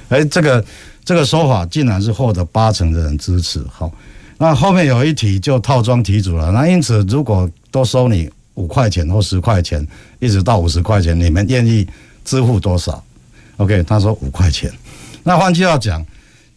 [0.09, 0.63] 哎，这个
[1.03, 3.65] 这个说法竟然是获得八成的人支持。
[3.67, 3.91] 好，
[4.37, 6.51] 那后面有一题就套装题组了。
[6.51, 9.83] 那因此如果多收你五块钱或十块钱，
[10.19, 11.87] 一直到五十块钱，你们愿意？
[12.23, 13.03] 支付多少
[13.57, 14.71] ？OK，他说五块钱。
[15.23, 16.05] 那换句话讲，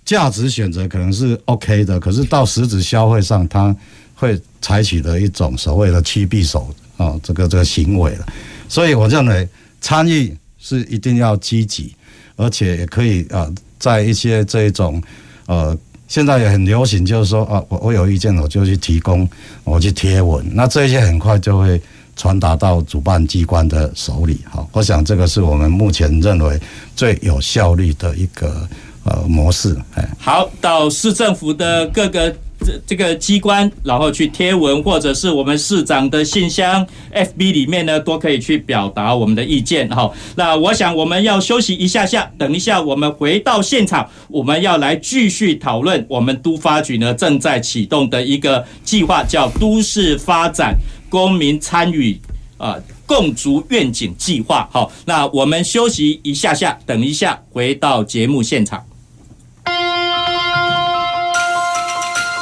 [0.04, 3.74] 价值选择可能是 OK 的，可是到实质消费上，他
[4.14, 8.26] 会采取的一种所谓的趋避手啊，这个这个行为了。
[8.68, 9.48] 所以我认为
[9.80, 11.94] 参与是一定要积极，
[12.36, 13.48] 而且也可以啊，
[13.78, 15.02] 在一些这一种
[15.46, 15.76] 呃，
[16.08, 19.28] 现在也很流行，就是说啊，我我有意见，我就去提供，
[19.64, 21.80] 我去贴文，那这些很快就会。
[22.16, 26.58] 传达到主办机关的手里，好，我想这个是我们目前认为
[26.96, 28.66] 最有效率的一个
[29.04, 29.76] 呃模式。
[29.94, 39.86] 哎，好，到市政府的各个这这个机关，然后去贴文，或者是我们市长的信箱 FB 里面呢，都可以去表达我们的意见。
[39.90, 50.74] 好，那我想我们要休息一下下，等一下我们回到现场，我们要来继续讨论我们都发局呢正在启动的一个计划，叫都市发展。
[51.08, 52.20] 公民参与
[52.58, 54.68] 啊，共筑愿景计划。
[54.72, 58.84] 好，那我们休息一下下，等一下回到节目现场。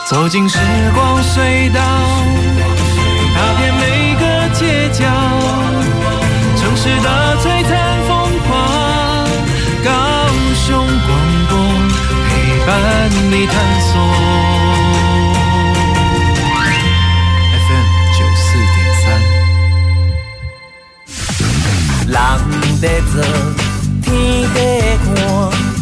[0.07, 0.59] 走进时
[0.95, 1.81] 光隧道，
[3.35, 5.05] 踏遍每个街角，
[6.57, 9.27] 城市的璀璨风光，
[9.83, 9.91] 高
[10.55, 11.11] 雄广
[11.49, 11.53] 播
[12.29, 12.31] 陪
[12.67, 14.24] 伴你探索。
[22.15, 23.21] 人在做，
[24.01, 24.15] 天
[24.55, 25.07] 在看，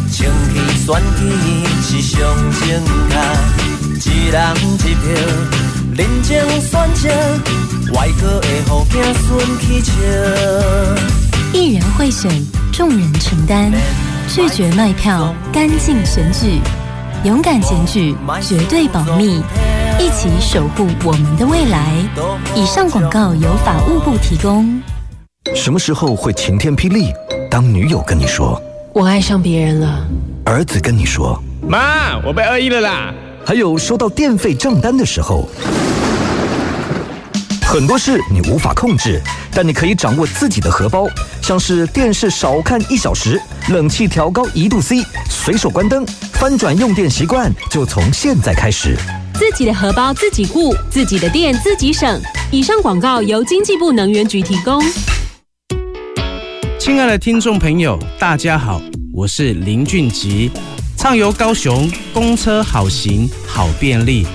[0.09, 1.21] 清气选举
[1.83, 2.17] 是上
[2.59, 2.61] 正
[3.99, 4.35] 确，一人
[4.79, 5.03] 一票，
[5.95, 7.03] 认真选择，
[7.93, 9.91] 外国的好子孙去笑。
[11.53, 12.31] 一人贿选，
[12.71, 13.71] 众人承担，
[14.27, 16.59] 拒绝卖票，干净选举，
[17.23, 19.43] 勇敢检举，绝对保密，
[19.99, 21.93] 一起守护我们的未来。
[22.55, 24.81] 以上广告由法务部提供。
[25.53, 27.11] 什么时候会晴天霹雳？
[27.51, 28.59] 当女友跟你说
[28.93, 30.07] 我爱上别人了，
[30.45, 33.13] 儿子跟你说妈，我被恶意了啦。
[33.45, 35.47] 还有收到电费账单的时候，
[37.61, 39.21] 很多事你无法控制，
[39.53, 41.07] 但你可以掌握自己的荷包，
[41.41, 48.97] 像是电视少看一小时，冷气调高一度 C，随手关灯，翻转用电习惯，就从现在开始。
[49.33, 52.19] 自己的荷包自己顾，自己的电自己省。
[52.49, 54.81] 以上广告由经济部能源局提供。
[56.83, 58.81] 亲爱的听众朋友，大家好，
[59.13, 60.51] 我是林俊吉，
[60.97, 64.27] 畅游高雄，公车好行好便利，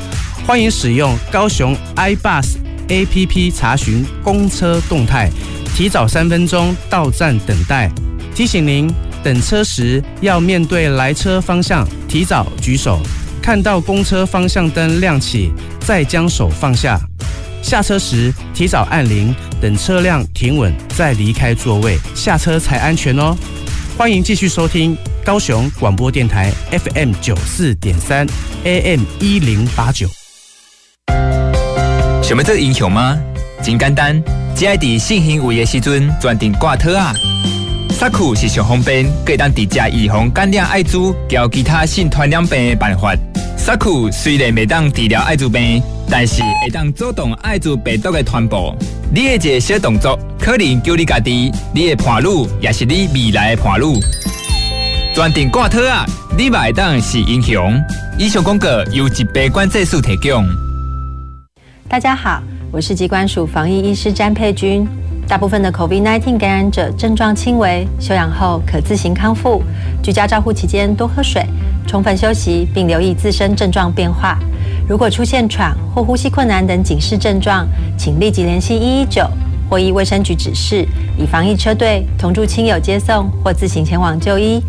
[0.46, 2.56] 欢迎使用高雄 iBus
[2.88, 5.28] APP 查询公车动态，
[5.76, 7.90] 提早三分钟到站等待。
[8.34, 8.90] 提醒您，
[9.22, 12.98] 等车时要面对来车方向，提早举手，
[13.42, 16.98] 看到公车方向灯亮起，再将手放下。
[17.60, 23.36] 下车时提早按铃，等车辆停稳再离开座位，下车才安全哦。
[23.96, 28.24] 欢迎继续收听高雄广播电台 FM 九四点三
[28.62, 30.08] AM 一零八九。
[32.22, 33.18] 想要做英雄吗？
[33.60, 34.22] 真简单，
[34.54, 37.12] 只要在信行为的时阵，专程挂套啊。
[37.90, 43.12] 萨库是上方便，可以当直接预防感染艾滋，交其他性传染病的办法。
[43.68, 48.74] 萨库虽然未当治疗艾滋病，但是会当阻挡艾滋病毒的传播。
[49.12, 53.84] 你的一个小动作，可能救你家己、你的伴侣，也是你未来的伴侣。
[55.14, 57.78] 专程挂套啊，你嘛会当是英雄。
[58.18, 60.46] 以上广告由疾病管制署提供。
[61.90, 64.88] 大家好，我是疾管署防疫医师詹佩君。
[65.28, 69.62] 大部分的 COVID-19 感染者症状轻微，休养后可自行康复。
[70.02, 71.44] 居家照护期间多喝水，
[71.86, 74.38] 充分休息，并留意自身症状变化。
[74.88, 79.28] 如果出现喘或呼吸困难等警示症状，请立即联系一一九
[79.68, 80.86] 或依卫生局指示，
[81.18, 84.62] 以防疫车队同住亲友接送或自行前往就医，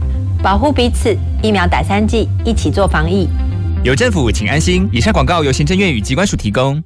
[0.43, 1.17] 保护彼此。
[1.41, 3.29] 疫苗打三剂，一起做防疫。
[3.81, 4.89] 有政府，请安心。
[4.91, 6.83] 以上广告由行政院与机关署提供。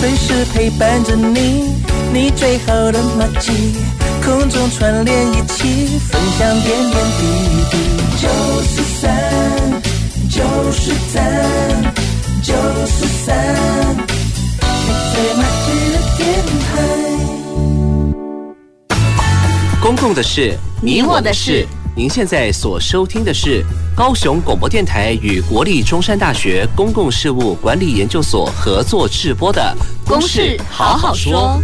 [0.00, 1.74] 随时陪伴着你，
[2.14, 3.74] 你最好的麻吉，
[4.24, 7.26] 空中串联一起，分享点点滴
[7.70, 7.76] 滴。
[8.16, 8.28] 九
[8.62, 9.14] 四三，
[10.40, 11.92] 九四三，
[12.42, 12.54] 九
[12.86, 13.36] 四三，
[13.92, 14.06] 你
[15.12, 16.18] 最麻吉的电
[16.64, 16.64] 台。
[19.82, 21.66] 公共的事，你我的事。
[21.94, 23.62] 您现在所收听的是
[23.94, 29.76] 高雄广播电台与国立中山大学公共事务管理研究所合作制播的
[30.08, 31.60] 《公事好好说》。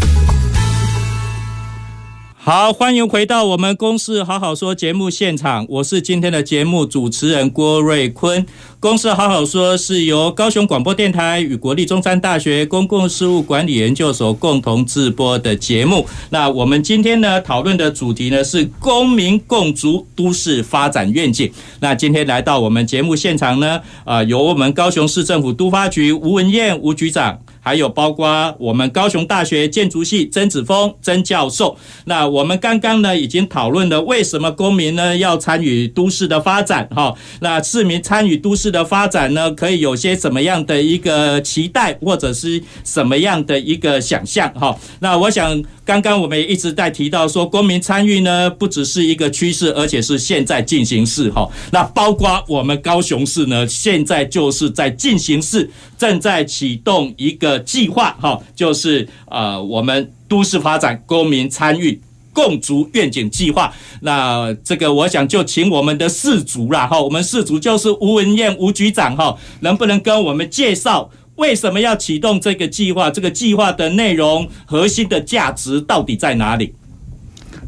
[2.47, 8.41] 好，欢迎回到我们《公事好好说》节目现场，我是今天的节目主持人郭瑞坤。
[8.79, 16.07] 《公事好好说》是由高雄广播电台与国立中山大学公共事务管理研究所共同制播的节目。
[16.31, 21.51] 那我们今天呢，讨论的主题呢是公民共筑都市发展愿景。
[21.81, 27.41] 那今天来到我们节目现场呢，啊、由我们高雄市政府都发局吴文燕吴局长。
[27.67, 37.13] 还有包括我们高雄大学建筑系曾子峰曾教授，那我们刚刚呢已经讨论了为什么公民呢要参与都市的发展哈？
[37.41, 44.79] 那市民参与都市的发展呢，可以有些什么样的一个期待，或者是什么样的一个想象哈？
[45.01, 45.61] 那我想。
[45.87, 51.49] 刚刚我们也一直在提到说，公民参与呢，不只是一个趋势，而且是现在进行式哈。
[51.71, 62.01] 那包括我们高雄市呢，现在就是在进行式，正在启动一个计划哈，就是呃，我们都市发展公民参与
[62.33, 63.73] 共筑愿景计划。
[64.01, 71.11] 那这个我想就请我们的市主啦哈，我们市主就是吴文燕吴局长哈，能不能跟我们介绍？
[71.37, 73.11] 为什么要启动这个计划？
[73.11, 76.75] 这个计划的内容、核心的价值到底在哪里？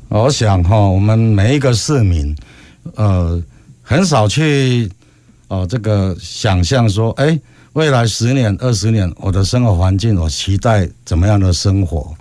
[0.09, 2.35] 我想哈，我们每一个市民，
[2.97, 3.43] 呃，
[3.83, 4.91] 很少去
[5.49, 7.39] 哦、这个想象说，哎，
[7.79, 12.13] 未来十年、二十年，我的生活环境，我期待怎么样的生活，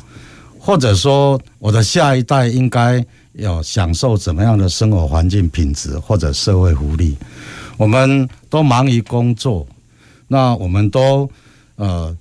[0.60, 7.17] 或者说，我的下一代应该要享受怎么样的生活环境品质或者社会福利？
[7.76, 9.65] 我们都忙于工作。
[10.28, 11.28] 那我们都
[11.78, 12.15] 呃，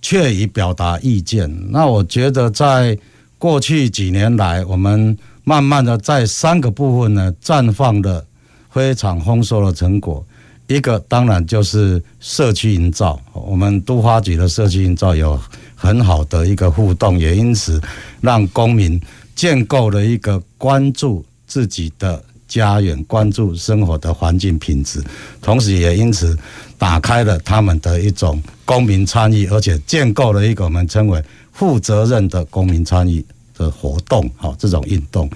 [0.00, 1.70] 确于表达意见。
[1.70, 2.96] 那我觉得，在
[3.36, 8.24] 过去几年来，我们慢慢的在三个部分呢，绽放了
[8.70, 10.24] 非常丰硕的成果。
[10.72, 15.38] 一个当然就是社区营造，我们都发局的社区营造有
[15.74, 17.80] 很好的一个互动，也因此
[18.20, 19.00] 让公民
[19.34, 25.02] 建构了一个关注自己的家园、关注生活的环境品质，
[25.40, 26.36] 同时也因此。
[26.78, 33.24] 打开了他们的一种公民参与，而且建构了一个我们称为负责任的公民参与
[33.56, 35.30] 的活动，哈，这种运动。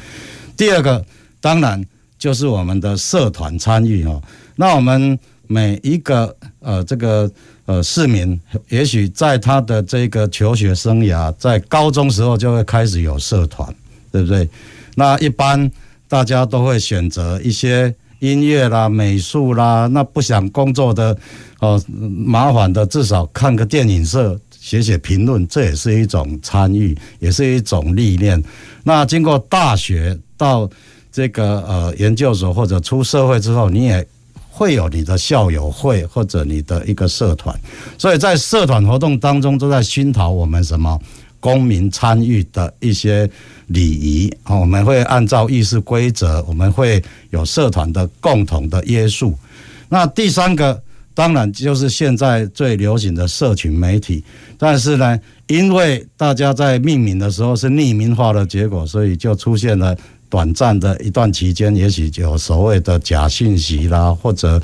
[0.57, 1.05] 第二个
[1.41, 1.81] 当然
[2.19, 4.21] 就是我们的社团参与，哈。
[4.57, 7.31] 那我们每一个呃这个
[7.67, 13.73] 呃市民，也许在他的这个求学生涯，在高中时候就会开始有社团，
[14.11, 14.49] 对不对？
[14.97, 15.71] 那一般
[16.09, 17.95] 大家都会选择一些。
[18.21, 21.15] 音乐啦、美术啦，那不想工作的
[21.61, 28.43] 哦，麻烦的，至少看个电影社，写写评论，这也是一种参与，也是一种历练。
[28.85, 30.69] 那经过大学到
[31.13, 34.05] 这个呃研究所或者出社会之后，你也
[34.57, 37.55] 会有你的校友会或者你的一个社团，
[37.99, 40.99] 所以在社团活动当中都在熏陶我们什么
[41.41, 43.29] 公民参与的一些。
[43.69, 49.37] 礼仪啊，我们会按照议事规则，我们会有社团的共同的约束。
[49.89, 50.81] 那第三个
[51.13, 54.23] 当然就是现在最流行的社群媒体，
[54.57, 59.97] 但是呢，因为大家在命名的时候是匿名化的结果，所以就出现了
[60.29, 64.61] 短暂的一段期间，也许有所谓的假信息啦，或者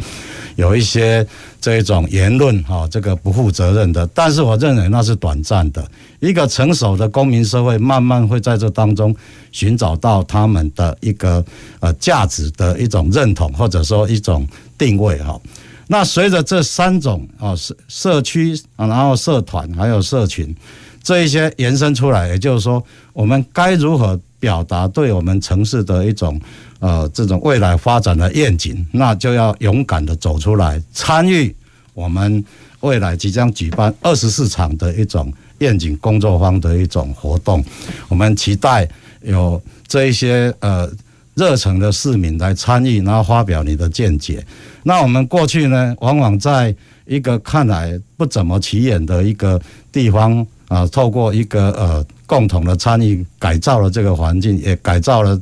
[0.57, 1.27] 有一些
[1.61, 4.07] 这种言论哈，这个不负责任的。
[4.15, 5.85] 但是我认为那是短暂的。
[6.21, 9.15] 一个成熟的公民社会，慢慢会在这当中
[9.51, 11.45] 寻找到他们的一个
[11.81, 14.47] 呃价值的一种认同，或者说一种
[14.79, 15.41] 定位哈。
[15.89, 20.55] 那随着这三种啊社社区啊，然后社团还有社群
[21.03, 22.83] 这一些延伸出来，也就是说，
[23.13, 24.19] 我们该如何？
[24.43, 26.41] 表达对我们城市的一种
[26.81, 31.55] 呃这种未来发展的愿景，那就要勇敢的走出来，参与
[31.95, 32.45] 我们
[32.81, 37.65] 未来即将举办二十四场的一种愿景工作坊的一种活动。
[38.09, 38.89] 我们期待
[39.21, 40.91] 有这一些呃
[41.35, 44.45] 热诚的市民来参与，然后发表你的见解。
[44.83, 46.75] 那我们过去呢，往往在
[47.07, 49.61] 一个看来不怎么起眼的一个
[49.93, 52.07] 地方啊，透过一个呃。
[52.25, 55.39] 共同的参与，改造了这个环境，也改造了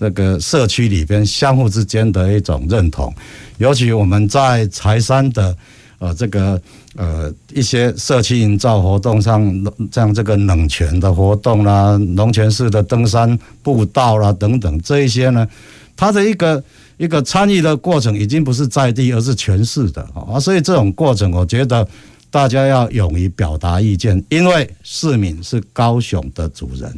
[0.00, 3.14] 这个社区里边相互之间的一种认同。
[3.58, 5.56] 尤其我们在柴山的
[6.00, 6.60] 呃这个
[6.96, 9.40] 呃一些社区营造活动上，
[9.92, 15.46] 像这个冷泉的活动啦、龙泉寺的登山步道啦等等，这一些呢，
[15.94, 16.60] 它的一个
[16.96, 20.40] 一个参与的过程已经不是在地，而是全市的啊。
[20.40, 21.86] 所以这种过程，我觉得。
[22.32, 26.90] 大家要勇于表达意见，因为市民是高雄的主人。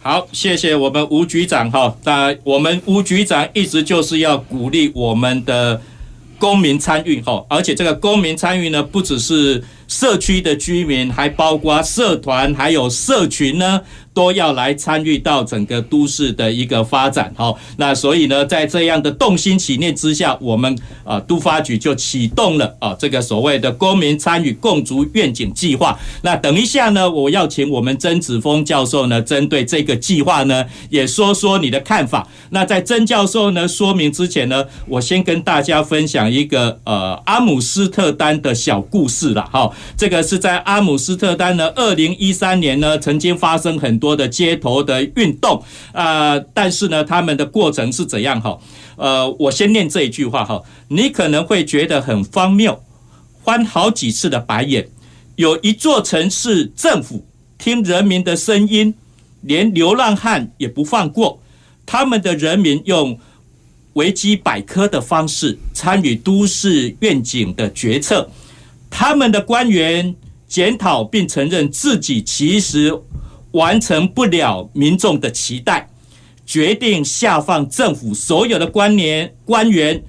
[0.00, 1.96] 好，谢谢我们吴局长哈。
[2.04, 5.82] 那我们吴局长一直就是要鼓励我们的
[6.38, 13.80] 公民参与哈，而且这个公民参与呢，不只是社区的居民，还包括社团，还有社群呢。
[14.14, 25.98] 都要来参与到整个都市的一个发展，好，那所以呢，在这样的动心起念之下，我们啊都发局就启动了啊这个所谓的公民参与共筑愿景计划。
[26.22, 32.28] 那等一下呢，我要请我们曾子峰教授呢，针对这个计划呢，也说说你的看法。
[32.50, 48.58] 那在曾教授呢说明之前呢，我先跟大家分享一个呃阿姆斯特丹的小故事了，哈，这个是在阿姆斯特丹呢，二零一三年呢，曾经发生很多的街头的运动啊、但是呢，他们的过程是怎样哈？
[48.96, 52.82] 呃，我先念这一句话哈，你可能会觉得很荒谬，
[53.42, 54.86] 翻好几次的白眼。
[55.36, 57.24] 有一座城市政府
[57.56, 58.92] 听人民的声音，
[59.40, 61.40] 连流浪汉也不放过，
[61.86, 63.18] 他们的人民用
[63.94, 68.28] 维基百科的方式参与都市愿景的决策，
[68.90, 70.14] 他们的官员
[70.46, 72.92] 检讨并承认自己其实。
[73.54, 75.88] 完成不了民众的期待，
[76.44, 80.02] 决定下放政府所有的官员官员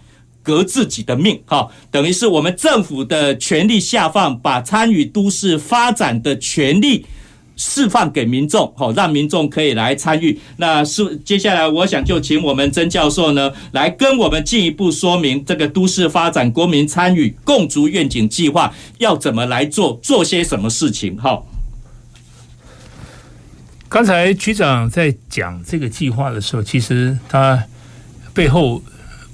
[0.43, 7.05] 革自己的命，哈，等于是我们政府的权力下放，把参与都市发展的权利
[7.55, 10.39] 释放给民众，好，让民众可以来参与。
[10.57, 21.43] 那是接下来，我想就请我们曾教授呢，来跟我们进一步说明这个都市发展国民参与共筑愿景计划要怎么来做，做些什么事情，哈。
[23.95, 27.63] 刚才局长在讲这个计划的时候，其实他
[28.33, 28.83] 背后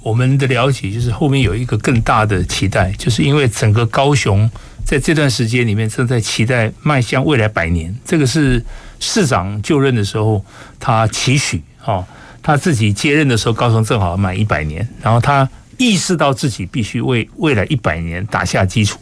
[0.04, 4.48] 我们的了解就是后面有一个更大的期待，就是因为整个高雄
[4.84, 8.64] 在这段时间里面正在期待迈向未来百年，这个是
[9.00, 10.44] 市长就任的时候
[10.78, 12.06] 他期许哦，
[12.40, 18.96] 他自己接任的时候高雄正好满一百年，然后他意识到自己必须为未来一百年打下基础。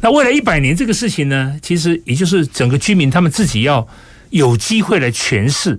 [0.00, 3.84] 那未来一百年这个事情呢，其实也就是整个居民他们自己要。
[4.30, 5.78] 有机会来诠释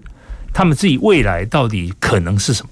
[0.52, 2.70] 他们自己未来到底可能是什么？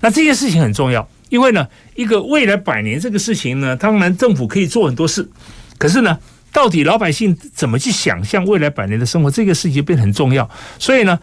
[0.00, 5.28] 那这件事情很重要，因为呢，一个未来百年这个事情呢，当然政府可以做很多事，
[5.76, 6.18] 可是呢，
[6.52, 10.48] 到底老百姓怎么去想象未来百年的生活，这个事情变得很重要。
[10.78, 11.18] 所以呢，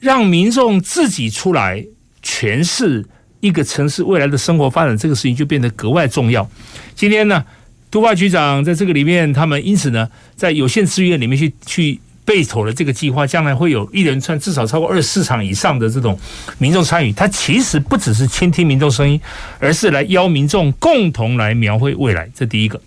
[0.00, 1.86] 让民众自己出来
[2.22, 3.06] 诠释
[3.38, 6.50] 一个城市未来的生活发展，这个事情就变得格外重要。
[6.96, 7.44] 今天呢，
[7.90, 12.00] 都发局长在这个里面，他们因此呢，在有限资源里面去去。
[12.28, 16.20] 被投的这个计划，将来会有一连串至少超过二十四场以上的这种
[16.58, 17.10] 民众参与。
[17.10, 19.18] 它其实不只是倾听民众声音，
[19.58, 22.30] 而是来邀民众共同来描绘未来。
[22.34, 22.78] 这第一个。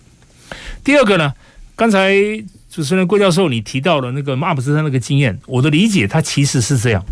[0.84, 1.34] 第二个呢，
[1.74, 2.14] 刚才
[2.70, 7.04] 主持人郭教授你提到了那个阿姆斯特丹那个经验，我的理解它其实是这样。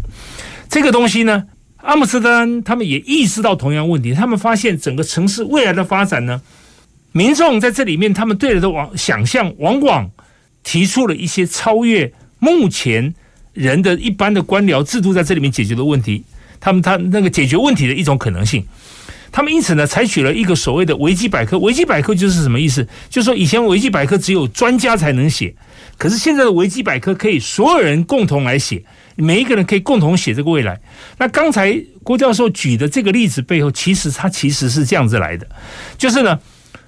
[0.68, 1.46] 这个东西呢，
[1.78, 6.40] 阿姆斯特丹他们也意识到同样问题，他们发现整个城市未来的发展呢，
[7.10, 10.08] 民众在这里面他们对的往想象往往。
[10.62, 13.14] 提出了一些超越目前
[13.53, 16.24] 人的一般的官僚制度在这里面解决的问题，
[16.59, 18.66] 他们他那个解决问题的一种可能性。
[19.32, 21.57] 他们因此呢，采取了一个所谓的维基百科。
[21.61, 22.84] 维基百科就是什么意思？
[23.09, 25.55] 就是说以前维基百科只有专家才能写，
[25.97, 28.82] 可是现在的维基百科可以所有人共同来写，
[29.14, 30.80] 每一个人可以共同写这个未来。
[31.18, 35.47] 那刚才郭教授举的这个例子背后，其实它其实是这样子来的，
[35.97, 36.41] 就是呢，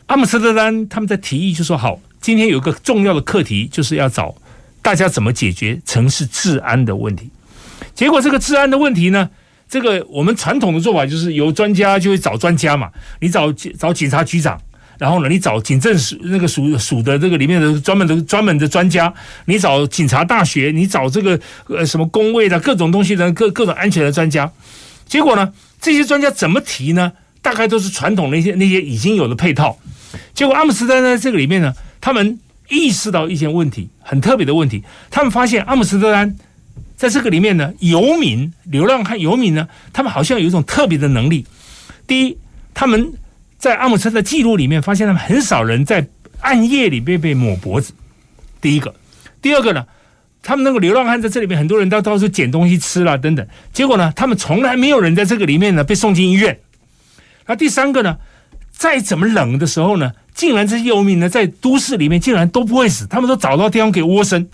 [0.07, 4.35] 阿姆斯特丹他们在提议就说好，今天有一个重要的课题，就是要找
[4.83, 7.30] 大家怎么解决城市治安的问题。
[7.95, 9.30] 结果这个治安的问题呢，
[9.68, 14.61] 这个我们传统的做法就是有专家就会找专家嘛，你找找警察局长，
[14.99, 19.12] 然后呢，你找警政署那个署署的这个里面的专门的专门的专家，
[19.47, 24.51] 你找警察大学，你找这个呃什么工卫的各种东西的各各种安全的专家，
[25.07, 27.12] 结果呢，这些专家怎么提呢？
[27.43, 29.76] 大概都是传统那些那些已经有的配套。
[30.33, 32.39] 结果阿姆斯特丹在这个里面呢，他们
[32.73, 36.35] 意识到一些问题，很特别的问题，他们发现阿姆斯特丹。
[36.97, 41.45] 在这个里面呢，游民、流浪汉、游民呢，他们好像有一种特别的能力。
[42.07, 42.39] 第一，
[42.73, 43.12] 他们
[43.59, 46.07] 在阿姆斯特丹的记录里面发现，他们很少人在
[46.41, 47.93] 暗夜里面被抹脖子。
[48.61, 48.95] 第一个，
[49.43, 49.85] 第二个呢，
[50.43, 53.45] 他们那个流浪汉在这里面，很多人都到处捡东西吃了等等。
[53.73, 56.61] 结果呢，他们从来没有人在这个里面呢被送进医院。
[57.47, 58.16] 那第三个呢，
[58.70, 64.49] 再怎么冷的时候呢，竟然这些游民呢在都市里面竟然都不会死，他们都找到地方可以窝身。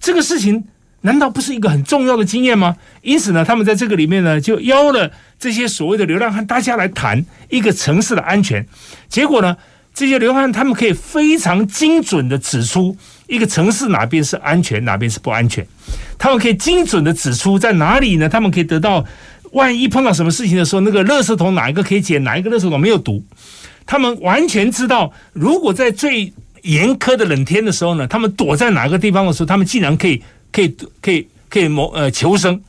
[0.00, 0.64] 这个事情。
[1.02, 2.76] 难道不是一个很重要的经验吗？
[3.00, 8.66] 因此呢，他们在这个里面呢，就邀了这些所谓的流浪汉，大家来谈一个城市的安全。
[9.08, 9.56] 结果呢，
[9.94, 12.94] 这些流浪汉他们可以非常精准地指出
[13.28, 15.66] 一个城市哪边是安全，哪边是不安全。
[16.18, 18.28] 他们可以精准地指出在哪里呢？
[18.28, 19.02] 他们可以得到，
[19.52, 23.24] 万一碰到什么事情的时候，那个垃圾桶哪一个可以捡，哪一个垃圾桶没有毒。
[23.90, 26.32] 他们完全知道，如果在最
[26.62, 30.22] 严苛的冷天的时候呢，他们躲在哪个地方的时候，他们竟然可以。
[30.52, 32.60] 可以可以可以谋呃求生，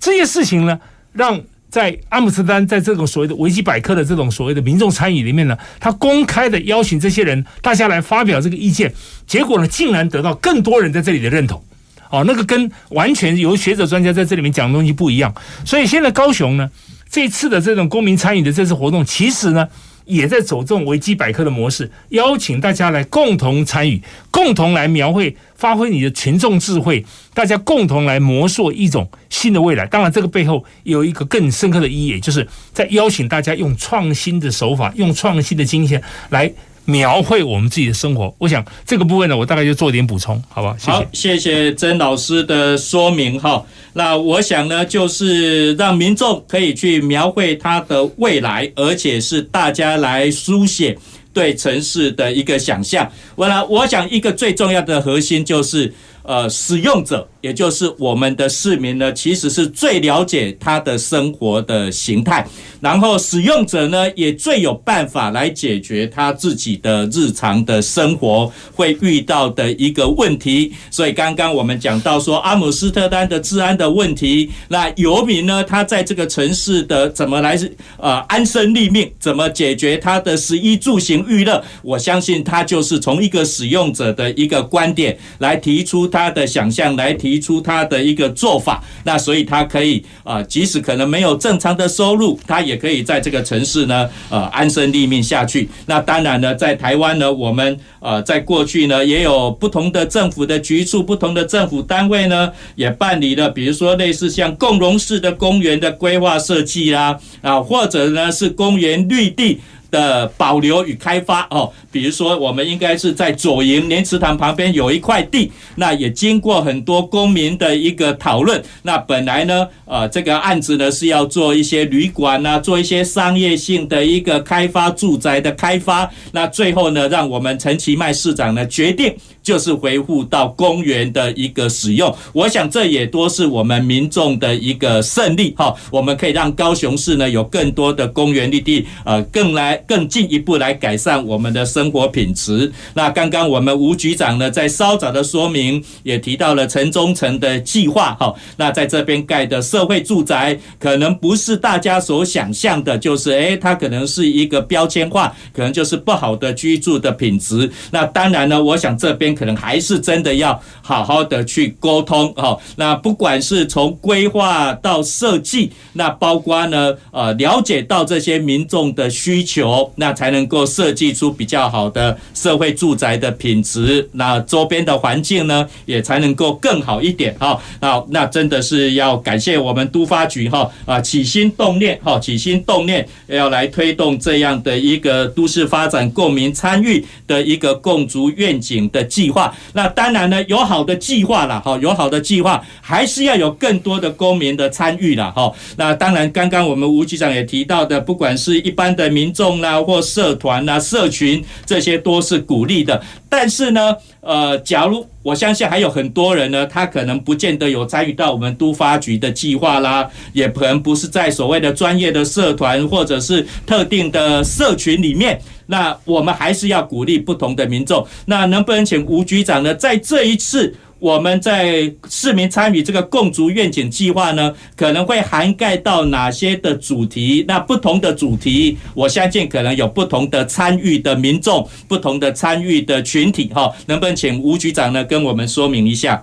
[0.00, 0.80] 这些事情呢，
[1.12, 8.92] 让在阿姆斯特丹在这种所谓的维基百科的这种所谓的民众参与里面呢，他公开的邀请这些人大家来发表这个意见，
[9.28, 11.62] 结果呢，竟然得到更多人在这里的认同。
[12.10, 15.32] 哦，那个跟完全由学者专家在这里面讲的东西不一样。
[15.64, 16.68] 所以现在高雄呢，
[17.08, 19.68] 这次的这种公民参与的这次活动，其实呢。
[20.10, 29.86] 也在走这种维基百科的模式，邀请大家来共同参与，共同来描绘，发挥你的群众智慧，大家共同来模塑一种新的未来。
[29.86, 36.52] 当然，这个背后有一个更深刻的意义，就是在邀请大家用创新的手法，用创新的经验来。
[36.90, 40.76] 描绘我们自己的生活，我想这个部分呢，我大概就做一点补充，好吧？
[40.78, 40.90] 谢谢。
[40.90, 43.64] 好，谢谢曾老师的说明哈。
[43.92, 50.96] 那我想呢，就是让民众可以去描绘他的未来，而且是大家来书写
[51.32, 53.10] 对城市的一个想象。
[53.36, 55.92] 我呢，我想一个最重要的核心就是，
[56.30, 57.26] 呃，使用者。
[57.40, 62.46] 也就是我们的市民呢，其实是最了解他的生活的形态，
[62.82, 70.70] 然后使用者呢，也最有办法来解决他自己的日常的生活会遇到的一个问题。
[70.90, 77.58] 所以刚刚我们讲到说阿姆斯特丹的治安的问题，那游民呢，他在这个城市的怎么来
[77.96, 81.64] 呃安身立命，怎么解决他的食衣住行娱乐？
[81.80, 87.40] 我相信他就是从一个使用者的一个观点来提出他他的想象，来提。
[87.40, 95.66] 出他的一个做法，那所以他可以啊，即使可能没有正常的收入，他也可以在这个城市呢，呃，安身立命下去。
[95.86, 109.60] 那当然呢，在台湾呢，我们呃，在过去呢，也有不同的政府的局处、不同的政府单位呢，也办理了，比如说类似像共荣式的公园的规划设计啦，啊，或者呢是公园绿地
[109.90, 111.72] 的保留与开发哦。
[111.90, 118.62] 比如说，我们应该是在左营莲池塘旁边有一块地，那也经过很多公民的一个讨论。
[118.82, 126.08] 那本来呢，呃，这个案子呢是要做一些旅馆呐，做一些商业性的一个开发、住宅的开发。
[126.32, 132.14] 那最后呢，让我们陈其迈市长呢决定，就是维护到公园的一个使用。
[132.32, 135.74] 我想这也多是我们民众的一个胜利哈。
[135.90, 141.80] 我们可以让高雄市呢有更多的公园绿地，呃，更来更进一步来改善我们的生。
[141.80, 142.70] 生活品质。
[142.92, 148.34] 那刚刚我们吴局长呢，在稍早的说明也提到了城中城的计划哈。
[148.58, 157.70] 那在这边盖的社会住宅，可能不是大家所想象的，就是诶，它可能是一个标签化，可能就是不好的居住的品质。
[157.90, 162.56] 那当然呢，我想这边可能还是真的要好好的去沟通哈。
[162.76, 177.60] 那不管是从规划到设计，那包括呢呃了解到这些民众的需求，那才能够设计出比较好的社会住宅的品质，那周边的环境呢也才能够更好一点哈。
[177.80, 189.54] 好，那真的是要感谢我们都发局哈啊起心动念哈起心动念要来推动这样的一个都市发展共鸣参与的一个共筑愿景的计划。
[189.74, 195.52] 那当然呢，有好的计划了哈，有好的计划，还是要有更多的公民的参与了哈。
[195.76, 203.02] 那当然，刚刚我们吴局长也提到的，不管是一般的民众啦，或社团啦、社群，这些都是鼓励的。
[203.28, 215.40] 但是呢，呃，假如我相信还有很多人呢，他可能不见得有参与到我们都发局的计划啦，也可能不是在所谓的专业的社团或者是特定的社群里面。
[215.66, 218.06] 那我们还是要鼓励不同的民众。
[218.26, 220.74] 那能不能请吴局长呢，在这一次？
[221.00, 227.42] 我们在市民参与这个共筑愿景计划呢，可能会涵盖到哪些的主题？
[227.48, 233.46] 那不同的主题，我相信可能有不同的参与的民众，不同的参与的群体。
[233.54, 236.22] 哈，能不能请吴局长呢跟我们说明一下？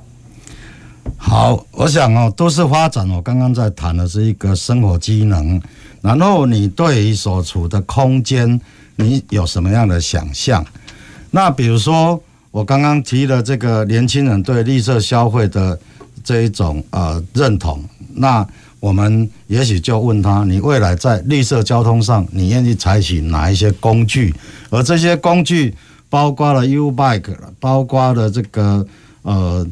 [1.17, 5.59] 好，我想哦，都市发展，我刚刚在谈的是一个生活机能，
[6.01, 8.61] 然后你对于所处的空间，
[8.95, 10.63] 你有什么样的想象？
[11.31, 12.21] 那比如说。
[12.57, 15.79] 我刚刚提了这个年轻人对绿色消费的
[16.23, 17.83] 这一种呃认同，
[18.15, 18.43] 那
[18.79, 24.33] 我们也许就问他：你未来在绿色交通上，你愿意采取哪一些工具？
[24.71, 25.75] 而这些工具
[26.09, 28.83] 包括了 U-Bike，包括了这个
[29.21, 29.63] 呃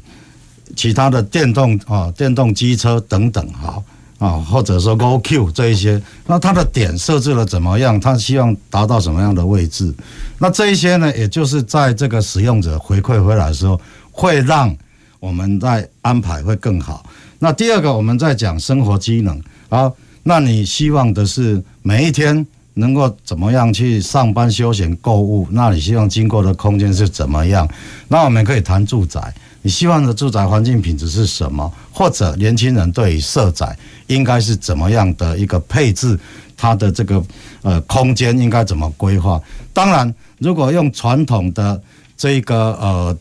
[0.76, 3.82] 其他的电动啊电动机车等等，哈。
[4.18, 8.00] 啊，或者说 GoQ 这一些，那它的点设置了怎么样？
[8.00, 9.94] 它希望达到什么样的位置？
[10.40, 13.80] 那这一些呢，也就是在这个使用者回馈回来的时候，
[14.12, 14.74] 会让
[15.20, 17.06] 我们在安排会更好。
[17.40, 19.92] 那第二个，我们在讲生活机能，啊，
[20.24, 22.46] 那你希望的是每一天
[22.76, 25.46] 能够怎么样去上班、休闲、购物？
[25.52, 27.68] 那你希望经过的空间是怎么样？
[28.08, 29.34] 那我们可以谈住宅。
[29.66, 31.74] 你希望的住宅环境品质是什么？
[31.92, 36.16] 或者年轻人对于社宅应该是怎么样的一个配置？
[36.56, 37.20] 它的这个
[37.64, 39.42] 呃空间应该怎么规划？
[39.74, 41.82] 当然，如果用传统的
[42.16, 43.18] 这个呃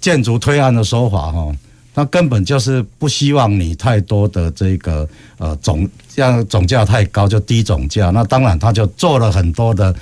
[0.00, 1.52] 建筑推案的说法哈，
[1.94, 5.06] 那根本就是不希望你太多的这个
[5.38, 8.10] 呃总让总价太高就低总价。
[8.10, 9.92] 那当然他就做了很多的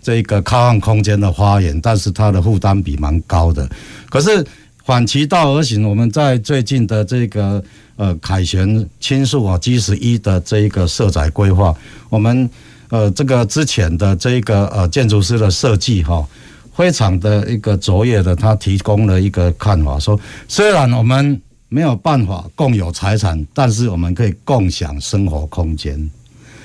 [0.00, 3.68] 这个开放空间的花园，但是它的负担比蛮高的。
[4.08, 4.46] 可是。
[4.90, 7.62] 反其道而行，我们在最近的这个
[7.94, 11.72] 呃凯旋青树啊 G 十一的这一个社宅规划，
[12.08, 12.50] 我们
[12.88, 16.26] 呃这个之前的这一个呃建筑师的设计哈，
[16.74, 20.18] 非常的一个卓越的，他提供了一个看法，说
[20.48, 26.10] 虽然我们没有办法共有财产，但是我们可以共享生活空间。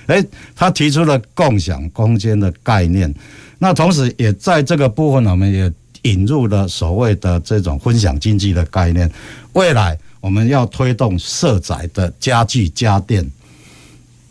[0.07, 3.13] 诶，他提出了共享空间的概念，
[3.59, 5.71] 那同时也在这个部分，我们也。
[6.05, 9.11] 引入了所谓的这种分享经济的概念，
[9.53, 13.29] 未来我们要推动社宅的家具家电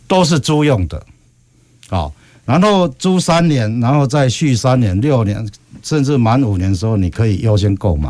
[0.07, 1.05] 都是租用的，
[1.89, 2.11] 好，
[2.45, 5.47] 然后租三年，然后再续三年、六年，
[5.83, 8.09] 甚至满五年的时候，你可以优先购买。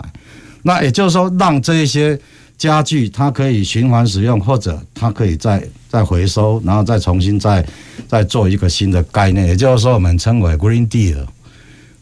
[0.63, 2.19] 那也就是说，让这一些
[2.57, 7.65] 家具它可以循环使用，或者它可以再再回收，然后再重新再
[8.07, 9.45] 再做一个新的概念。
[9.47, 11.25] 也就是说，我们称为 Green Deal。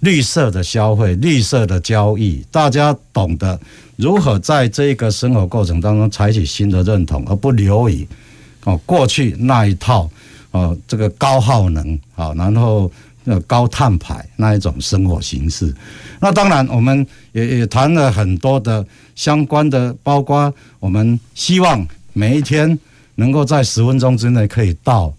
[0.03, 3.57] 绿色的消费，绿色的交易，大家懂得
[3.95, 8.05] 如何在这个生活过程当中采取新的认同，而不留于
[8.65, 10.09] 哦过去那一套
[10.51, 12.91] 哦这个高耗能啊，然后
[13.23, 15.73] 那高碳排那一种生活形式。
[16.19, 18.85] 那当然，我们也也谈了很多的
[19.15, 22.77] 相关的，包括我们希望每一天
[23.15, 25.13] 能够在十分钟之内可以到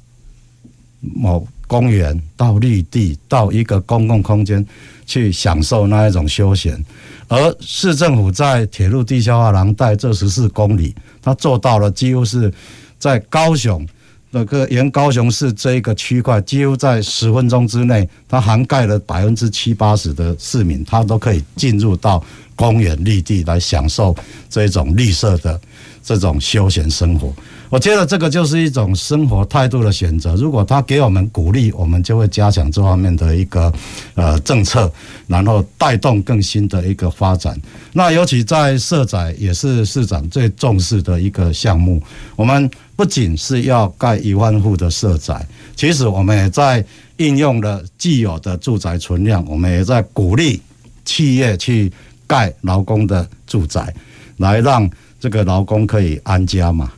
[1.00, 1.48] 某。
[1.74, 4.64] 公园到绿地到一个公共空间
[5.04, 6.80] 去享受那一种休闲，
[7.26, 12.52] 而市政府在铁路地下化廊带这十四公里，它做到了几乎是
[12.96, 13.84] 在高雄
[14.30, 24.14] 那个沿高雄市这一个区块，几乎在十分钟之内，它涵盖了百分之七八十的市民，他都可以进入到公园绿地来享受
[24.48, 25.60] 这种绿色的
[26.04, 27.34] 这种休闲生活。
[27.70, 30.34] 我觉得这个就是一种生活态度的选择。
[30.36, 33.72] 如果他给我们鼓励，我们就会加强这方面的一个
[34.14, 34.90] 呃政策，
[35.26, 37.60] 然后带动更新的一个发展。
[37.92, 42.00] 那尤其在社宅，也是市长最重视的一个项目。
[42.36, 45.44] 我们不仅是要盖一万户的社宅，
[45.74, 46.84] 其实我们也在
[47.16, 50.60] 应用了既有的住宅存量，我们也在鼓励
[51.04, 53.94] 企业去盖盖劳工的住宅，
[54.38, 54.90] 来让
[55.20, 56.90] 这个劳工可以安家嘛。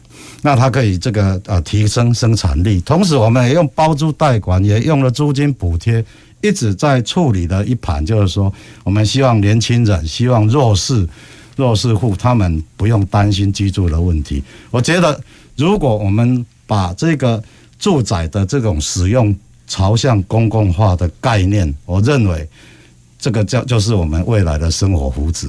[0.43, 6.05] 那它可以这个呃提升生产力，同时我们也用包租代管，也用了租金补贴，
[6.41, 8.53] 一直在处理的一盘，就是说
[8.85, 11.09] 我们希望年轻人，希望弱势
[11.57, 14.43] 弱势户他们不用担心居住的问题。
[14.71, 15.19] 我觉得
[15.57, 17.43] 如果我们把这个
[17.79, 19.35] 住宅的这种使用
[19.67, 22.49] 朝向公共化的概念，我认为
[23.19, 25.49] 这个叫就是我们未来的生活福祉。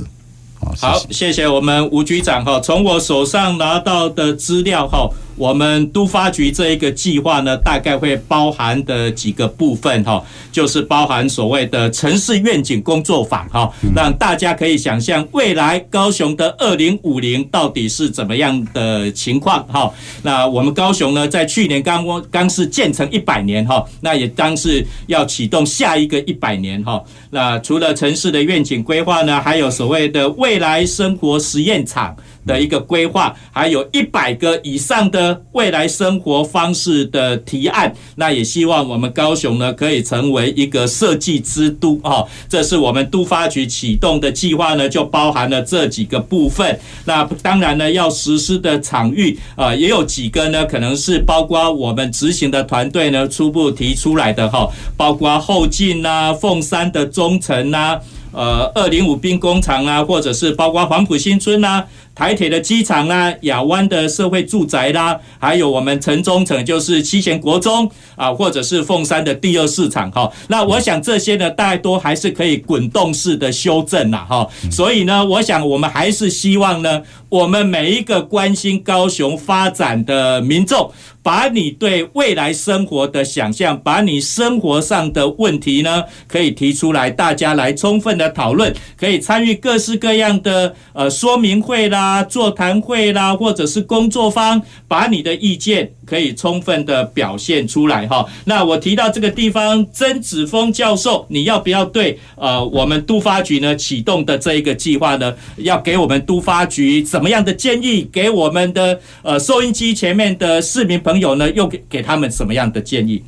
[0.80, 2.60] 好，谢谢我们吴局长哈。
[2.60, 5.10] 从我手上拿到的资料哈。
[5.38, 10.21] 我们都发局这一个计划呢，大概会包含的几个部分哈，
[10.51, 19.91] 就是包含所谓的城市愿景工作坊哈，让大家可以想象未来高雄的二零五零到底是怎么样的情况哈。
[20.23, 27.01] 那我们高雄呢，在去年刚刚是建成一百年哈，那也当是要启动下一个一百年哈。
[27.29, 32.15] 那除了城市的愿景规划呢，还有所谓的未来生活实验场。
[32.48, 42.24] 的一个规划，还有一百个以上的未来生活方式的提案，那也希望我们高雄呢可以成为一个设计之都啊！
[42.50, 46.80] 这是我们都发局启动的计划呢，就包含了这几个部分。
[47.06, 58.00] 那当然呢，要实施的场域啊，也有几个呢，可能是包括我们执行的团队呢初步提出来的哈，包括后进呐、凤山的中城呐、
[58.32, 61.84] 呃二零五兵工厂啊，或者是包括黄埔新村呐。
[62.15, 70.28] 台铁的机场啦，亚湾的社会住宅啦，还有我们城中城，就是七贤国中啊，或者是凤山的第二市场哈。
[70.47, 74.49] 那我想这些呢，大多还是可以滚动式的修正啦哈。
[74.71, 80.91] 所以呢，我想我们还是希望呢，我们每一个关心高雄发展的民众，
[81.28, 92.23] 把你对未来生活的想象，把你生活上的问题呢，可以提出来，大家来充分的讨论，可以参与各式各样的呃说明会啦。
[92.23, 98.25] 座谈会啦，或者是工作坊，把你的意见可以充分的表现出来哈。
[98.45, 108.07] 那我提到这个地方，曾子峰教授，你要不要对呃我们都发局呢启动的这一个计划呢，要给我们都发局怎么样的建议？
[108.13, 113.24] 给我们的呃收音机前面的市民朋有呢，又给给他们什么样的建议？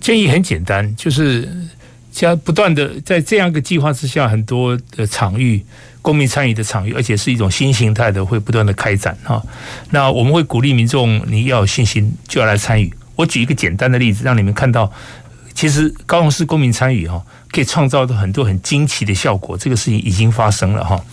[0.00, 1.48] 建议很简单，就是
[2.10, 5.64] 将不断的在这样一个计划之下，很多的场域。
[6.02, 9.42] 公民参与的场域，而且是一种新形态的，会不断的开展哈。
[9.90, 12.94] 那我们会鼓励民众，你要有信心就要来参与。
[13.16, 14.88] 我举一个简单的例子，让你们看到，
[15.52, 17.20] 其实高雄市公民参与哈，
[17.50, 19.58] 可以创造的很多很惊奇的效果。
[19.58, 21.04] 这个事情已经发生了哈。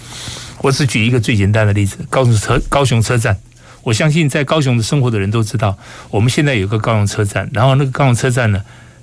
[0.62, 3.36] 我只举一个最简单的例子，高雄车高雄车站。
[3.84, 5.78] 我相信在高雄的生活的人都知道，
[6.10, 7.50] 我们现在有个高雄车站。
[7.54, 8.62] 然后那个高雄车站呢，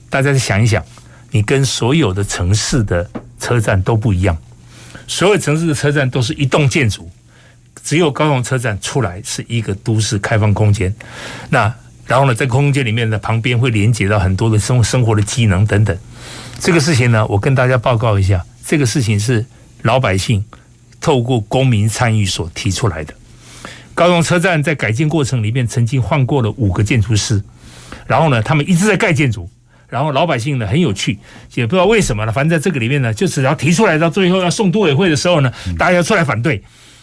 [0.08, 0.82] 大家想一想，
[1.30, 3.08] 你跟所有的城市的
[3.38, 4.36] 车站都不一样。
[5.06, 7.10] 所有城市的车站都是一栋建筑，
[7.84, 10.94] 只有高雄车站出来是一个都市开放空间。
[11.50, 11.72] 那
[12.06, 15.96] 然后呢，在空间里面的旁边会连接到很多的生生活的机能等等。
[16.58, 19.44] 这个事情呢，我跟大家报告一下，这个事情是
[19.82, 20.44] 老百姓
[21.00, 23.14] 透过公民参与所提出来的。
[24.00, 27.44] 高雄车站在改建过程里面曾经换过了五个建筑师，
[28.06, 29.46] 然后呢，他们一直在盖建筑。
[29.90, 31.18] 然后老百姓呢，很有趣，
[31.52, 36.62] 也不知道为什么呢，反正在这个里面呢，就只要提出来到最后要送都委会的时候呢，大家要出来反对，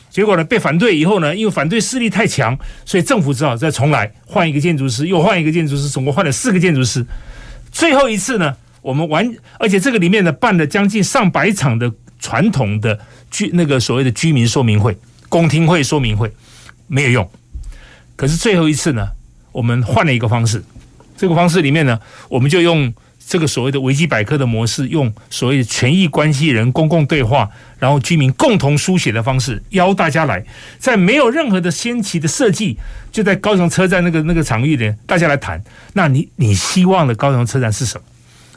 [0.10, 7.06] 结果呢，被反对以后呢，因为反对势力太强，所以政府只好再重来换一个建筑师，又换一个建筑师，总共换了四个建筑师。
[7.72, 14.98] 最后一次呢，我们完，而且这个里面呢，办了将近上百场的传统的居那个所谓的居民说明会、
[15.30, 16.32] 公听会、说明会，
[16.88, 17.30] 没有用。
[18.16, 19.10] 可是最后一次呢，
[19.52, 20.64] 我们换了一个方式。
[21.16, 22.94] 这个方式里面呢，我们就用
[23.28, 30.46] 这个所谓的维基百科的模式，用所谓的权益关系人公共对话，然后居民共同书写的方式邀大家来，
[30.78, 32.78] 在没有任何的先期的设计，
[33.12, 35.60] 就在高雄车站那个那个场域里，大家来谈。
[35.94, 38.06] 那你你希望的高雄车站是什么？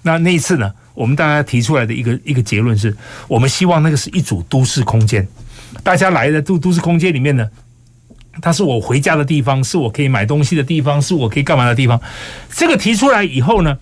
[0.02, 2.94] 那那一次呢，我们大家提出来的一个一个结论是，
[3.26, 5.26] 我们希望那个是一组都市空间，
[5.82, 7.48] 大家来的都都市空间里面呢。
[8.40, 12.00] 它是我回家的地方，是我可以买东西的地方，是我可以干嘛的地方。
[12.50, 13.78] 这个提出来以后呢，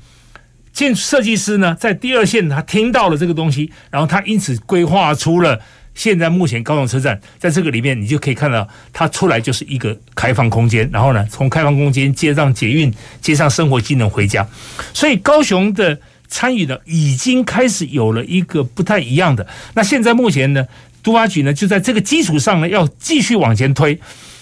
[0.73, 5.61] 建设计师呢在第二线他听到了这个东西，然后他因此规划出了
[5.95, 14.47] 现在目前高雄车站，在这个里面你就可以看到它出来就是一个开放空间，然后呢从开放空间接上捷运，接上生活机能回家。
[14.95, 15.99] 所以高雄的
[16.29, 19.45] 参与呢已经开始有了一个不太一样的。
[19.75, 20.65] 那现在目前呢，
[21.03, 23.99] 都发局呢就在这个基础上呢要继续往前推。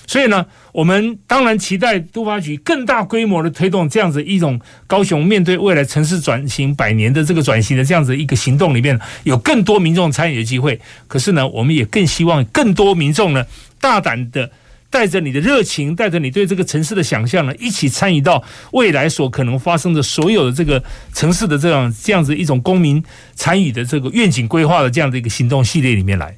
[0.06, 10.80] 所以呢，我们当然期待都发局更大规模的推动这样子一种高雄面对未来城市转型百年的这个转型的这样子一个行动里面，有更多民众参与的机会。
[11.08, 13.44] 可是呢，我们也更希望更多民众呢，
[13.80, 14.50] 大胆的
[14.88, 18.42] 带着你的热情，带着你对这个城市的想象呢，一起参与到
[18.72, 20.82] 未来所可能发生的所有的这个
[21.12, 23.02] 城市的这样这样子一种公民
[23.34, 26.36] 参与的这个愿景规划的这样的一个行动系列里面来。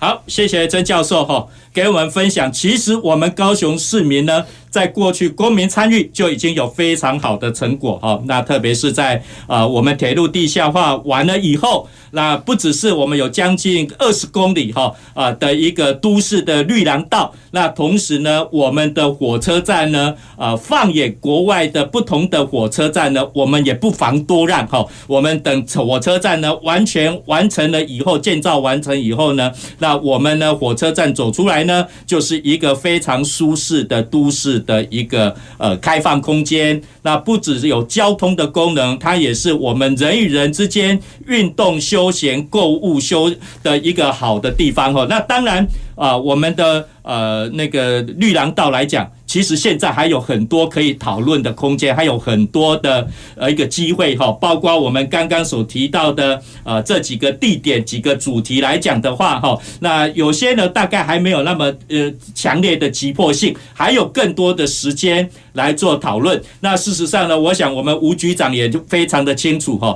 [0.00, 2.52] 好，谢谢曾教授哈，给我们分享。
[2.52, 4.46] 其实我们高雄市民呢，
[4.78, 8.22] 在过去公民参与就已经有非常好的成果哈。
[8.26, 24.86] 那特别是在呃我们铁路地下化完了以后，那不只是我们有将近二十公里哈啊的一个都市的绿廊道，那同时呢，我们的火车站呢，呃，放眼国外的不同的火车站呢，我们也不妨多让哈。
[25.08, 29.50] 我们等火车站呢完全完成了以后，建造完成以后呢，
[29.80, 30.54] 那我们呢？
[30.54, 36.80] 火车站走出来呢，就是一个非常舒适的都市的一个呃开放空间。
[37.02, 44.92] 那不只是有交通的功能，它也是我们人与人之间运动、休闲、购物、休的一个好的地方。
[44.92, 49.10] 哈，那当然啊，我们的呃那个绿廊道来讲。
[49.28, 53.06] 其实现在还有很多可以讨论的空间，还有很多的
[53.36, 66.42] 呃一个机会哈，包括我们刚刚所提到的呃这几个地点、几个主题来讲的话哈，那有些呢大概还没有那么呃强烈的急迫性，还有更多的时间来做讨论。
[66.60, 69.94] 那事实上呢，我想我们吴局长也就非常的清楚哈，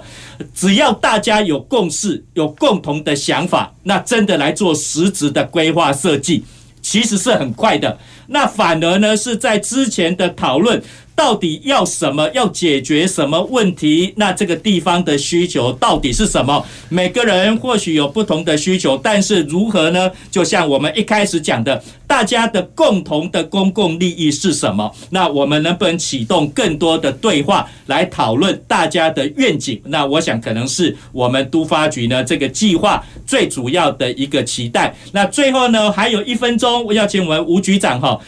[0.54, 6.44] 只要大家有共识、有共同的想法，那真的来做实质的规划设计，
[6.82, 7.96] 其实是很快的。
[8.32, 10.82] 那反而呢，是在之前的讨论。
[11.14, 12.28] 到底要什么？
[12.34, 14.12] 要解决什么问题？
[14.16, 16.64] 那这个地方的需求到底是什么？
[16.88, 20.10] 每个人或许有不同的需求，但是如何呢？
[20.30, 24.90] 就像我们一开始讲的，大家的共同的公共利益是什么？
[25.10, 29.80] 那我们能不能启动更多的对话来讨论大家的愿景？
[29.84, 34.94] 那我想可能是我们都发局呢这个计划最主要的一个期待。
[35.12, 38.18] 那最后呢，还有一分钟，我要请我们吴局长哈。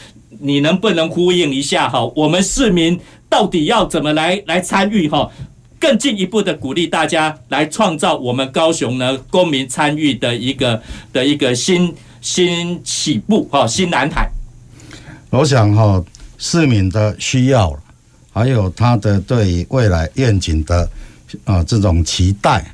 [0.41, 2.05] 你能不能呼应一下哈？
[2.15, 5.31] 我们市民到底要怎么来来参与哈？
[5.79, 10.81] 更进一步的鼓励大家来创造我们高雄呢公民参与的一个
[11.13, 14.31] 的一个新新起步哈，新蓝海。
[15.31, 16.03] 我想哈，
[16.39, 17.77] 市民的需要，
[18.33, 20.89] 还有他的对于未来愿景的
[21.45, 22.65] 啊这种期待，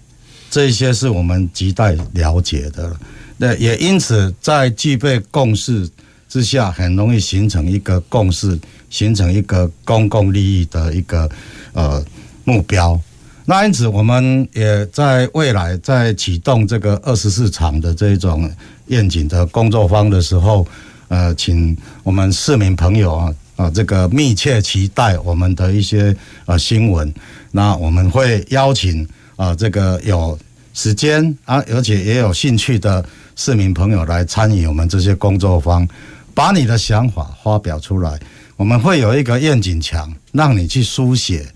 [0.50, 2.94] 这些是我们亟待了解的。
[3.38, 5.88] 那也因此在具备共识。
[6.30, 8.58] 之下很容易形成一个共识，
[8.88, 11.28] 形成一个公共利益的一个
[11.72, 12.02] 呃
[12.44, 12.98] 目标。
[13.46, 18.48] 那因此，我们也在未来在启动这个二十四场的这种
[18.86, 20.64] 愿景的工作坊的时候，
[21.08, 26.14] 呃，请我们市民朋友啊啊，这个密切期待我们的一些
[26.46, 27.12] 呃新闻。
[27.50, 29.04] 那我们会邀请
[29.34, 30.38] 啊这个有
[30.72, 33.04] 时间啊，而且也有兴趣的
[33.34, 35.88] 市民朋友来参与我们这些工作坊。
[36.34, 38.18] 把你的想法发表出来，
[38.56, 41.46] 我们会有一个愿景墙，让你去书写。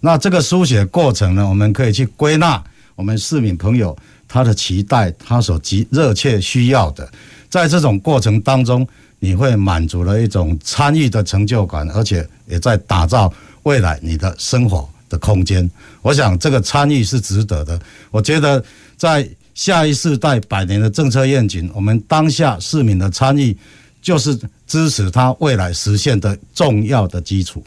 [0.00, 2.62] 那这个书写过程呢，我们可以去归纳
[2.94, 3.96] 我们市民朋友
[4.28, 7.08] 他的期待，他所急热切需要的。
[7.48, 8.86] 在这种过程当中，
[9.18, 13.32] 你会满足了一种参与的成就感，而且也在打造
[13.62, 15.68] 未来你的生活的空间。
[16.02, 17.80] 我想这个参与是值得的。
[18.10, 18.62] 我觉得
[18.96, 23.56] 在下一世代百年的政策愿景，我们当下市民的参与。
[24.04, 27.64] 就是支持他未来实现的重要的基础。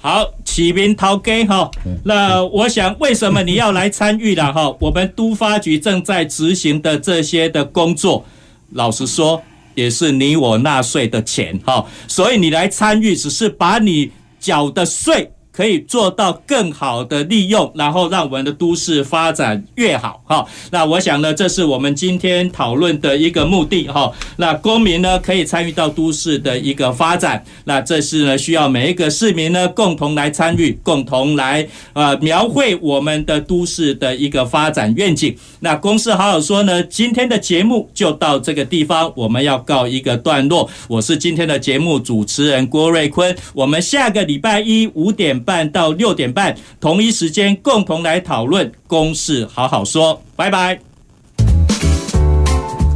[0.00, 1.70] 好，启明陶给哈，
[2.04, 4.74] 那我想为什么你要来参与了哈？
[4.80, 8.24] 我们都发局正在执行的这些的工作，
[8.70, 9.40] 老实说
[9.74, 15.30] 也是你我纳税的钱哈，所以你来参与只是把你缴的税。
[15.52, 20.46] 可以做到更好的利用，然后让我们的都市发展越好哈。
[20.70, 24.10] 那我想呢，这是我们今天讨论的一个目的哈。
[24.36, 35.36] 那公民呢，可以参与到都市的一个发展，那这是呢需要每一个市民呢共同来参与，共同来呃描绘我们的都市的一个发展愿景。
[35.60, 40.68] 那公司好好说呢，今天的节目就到这个地方，我们要告一个段落。
[40.88, 50.78] 我是今天的节目主持人郭瑞坤，我们下个礼拜一五点半到六点半，同一时间共同来讨论公事好好说，拜拜。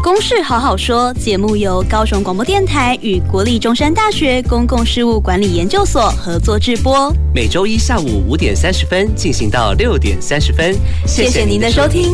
[0.03, 10.77] 公事好好说节目由高雄广播电台与国立中山大学公共事务管理研究所合作制播，每周一下午五点三十分进行到六点三十分。
[11.07, 12.13] 谢谢您的收听。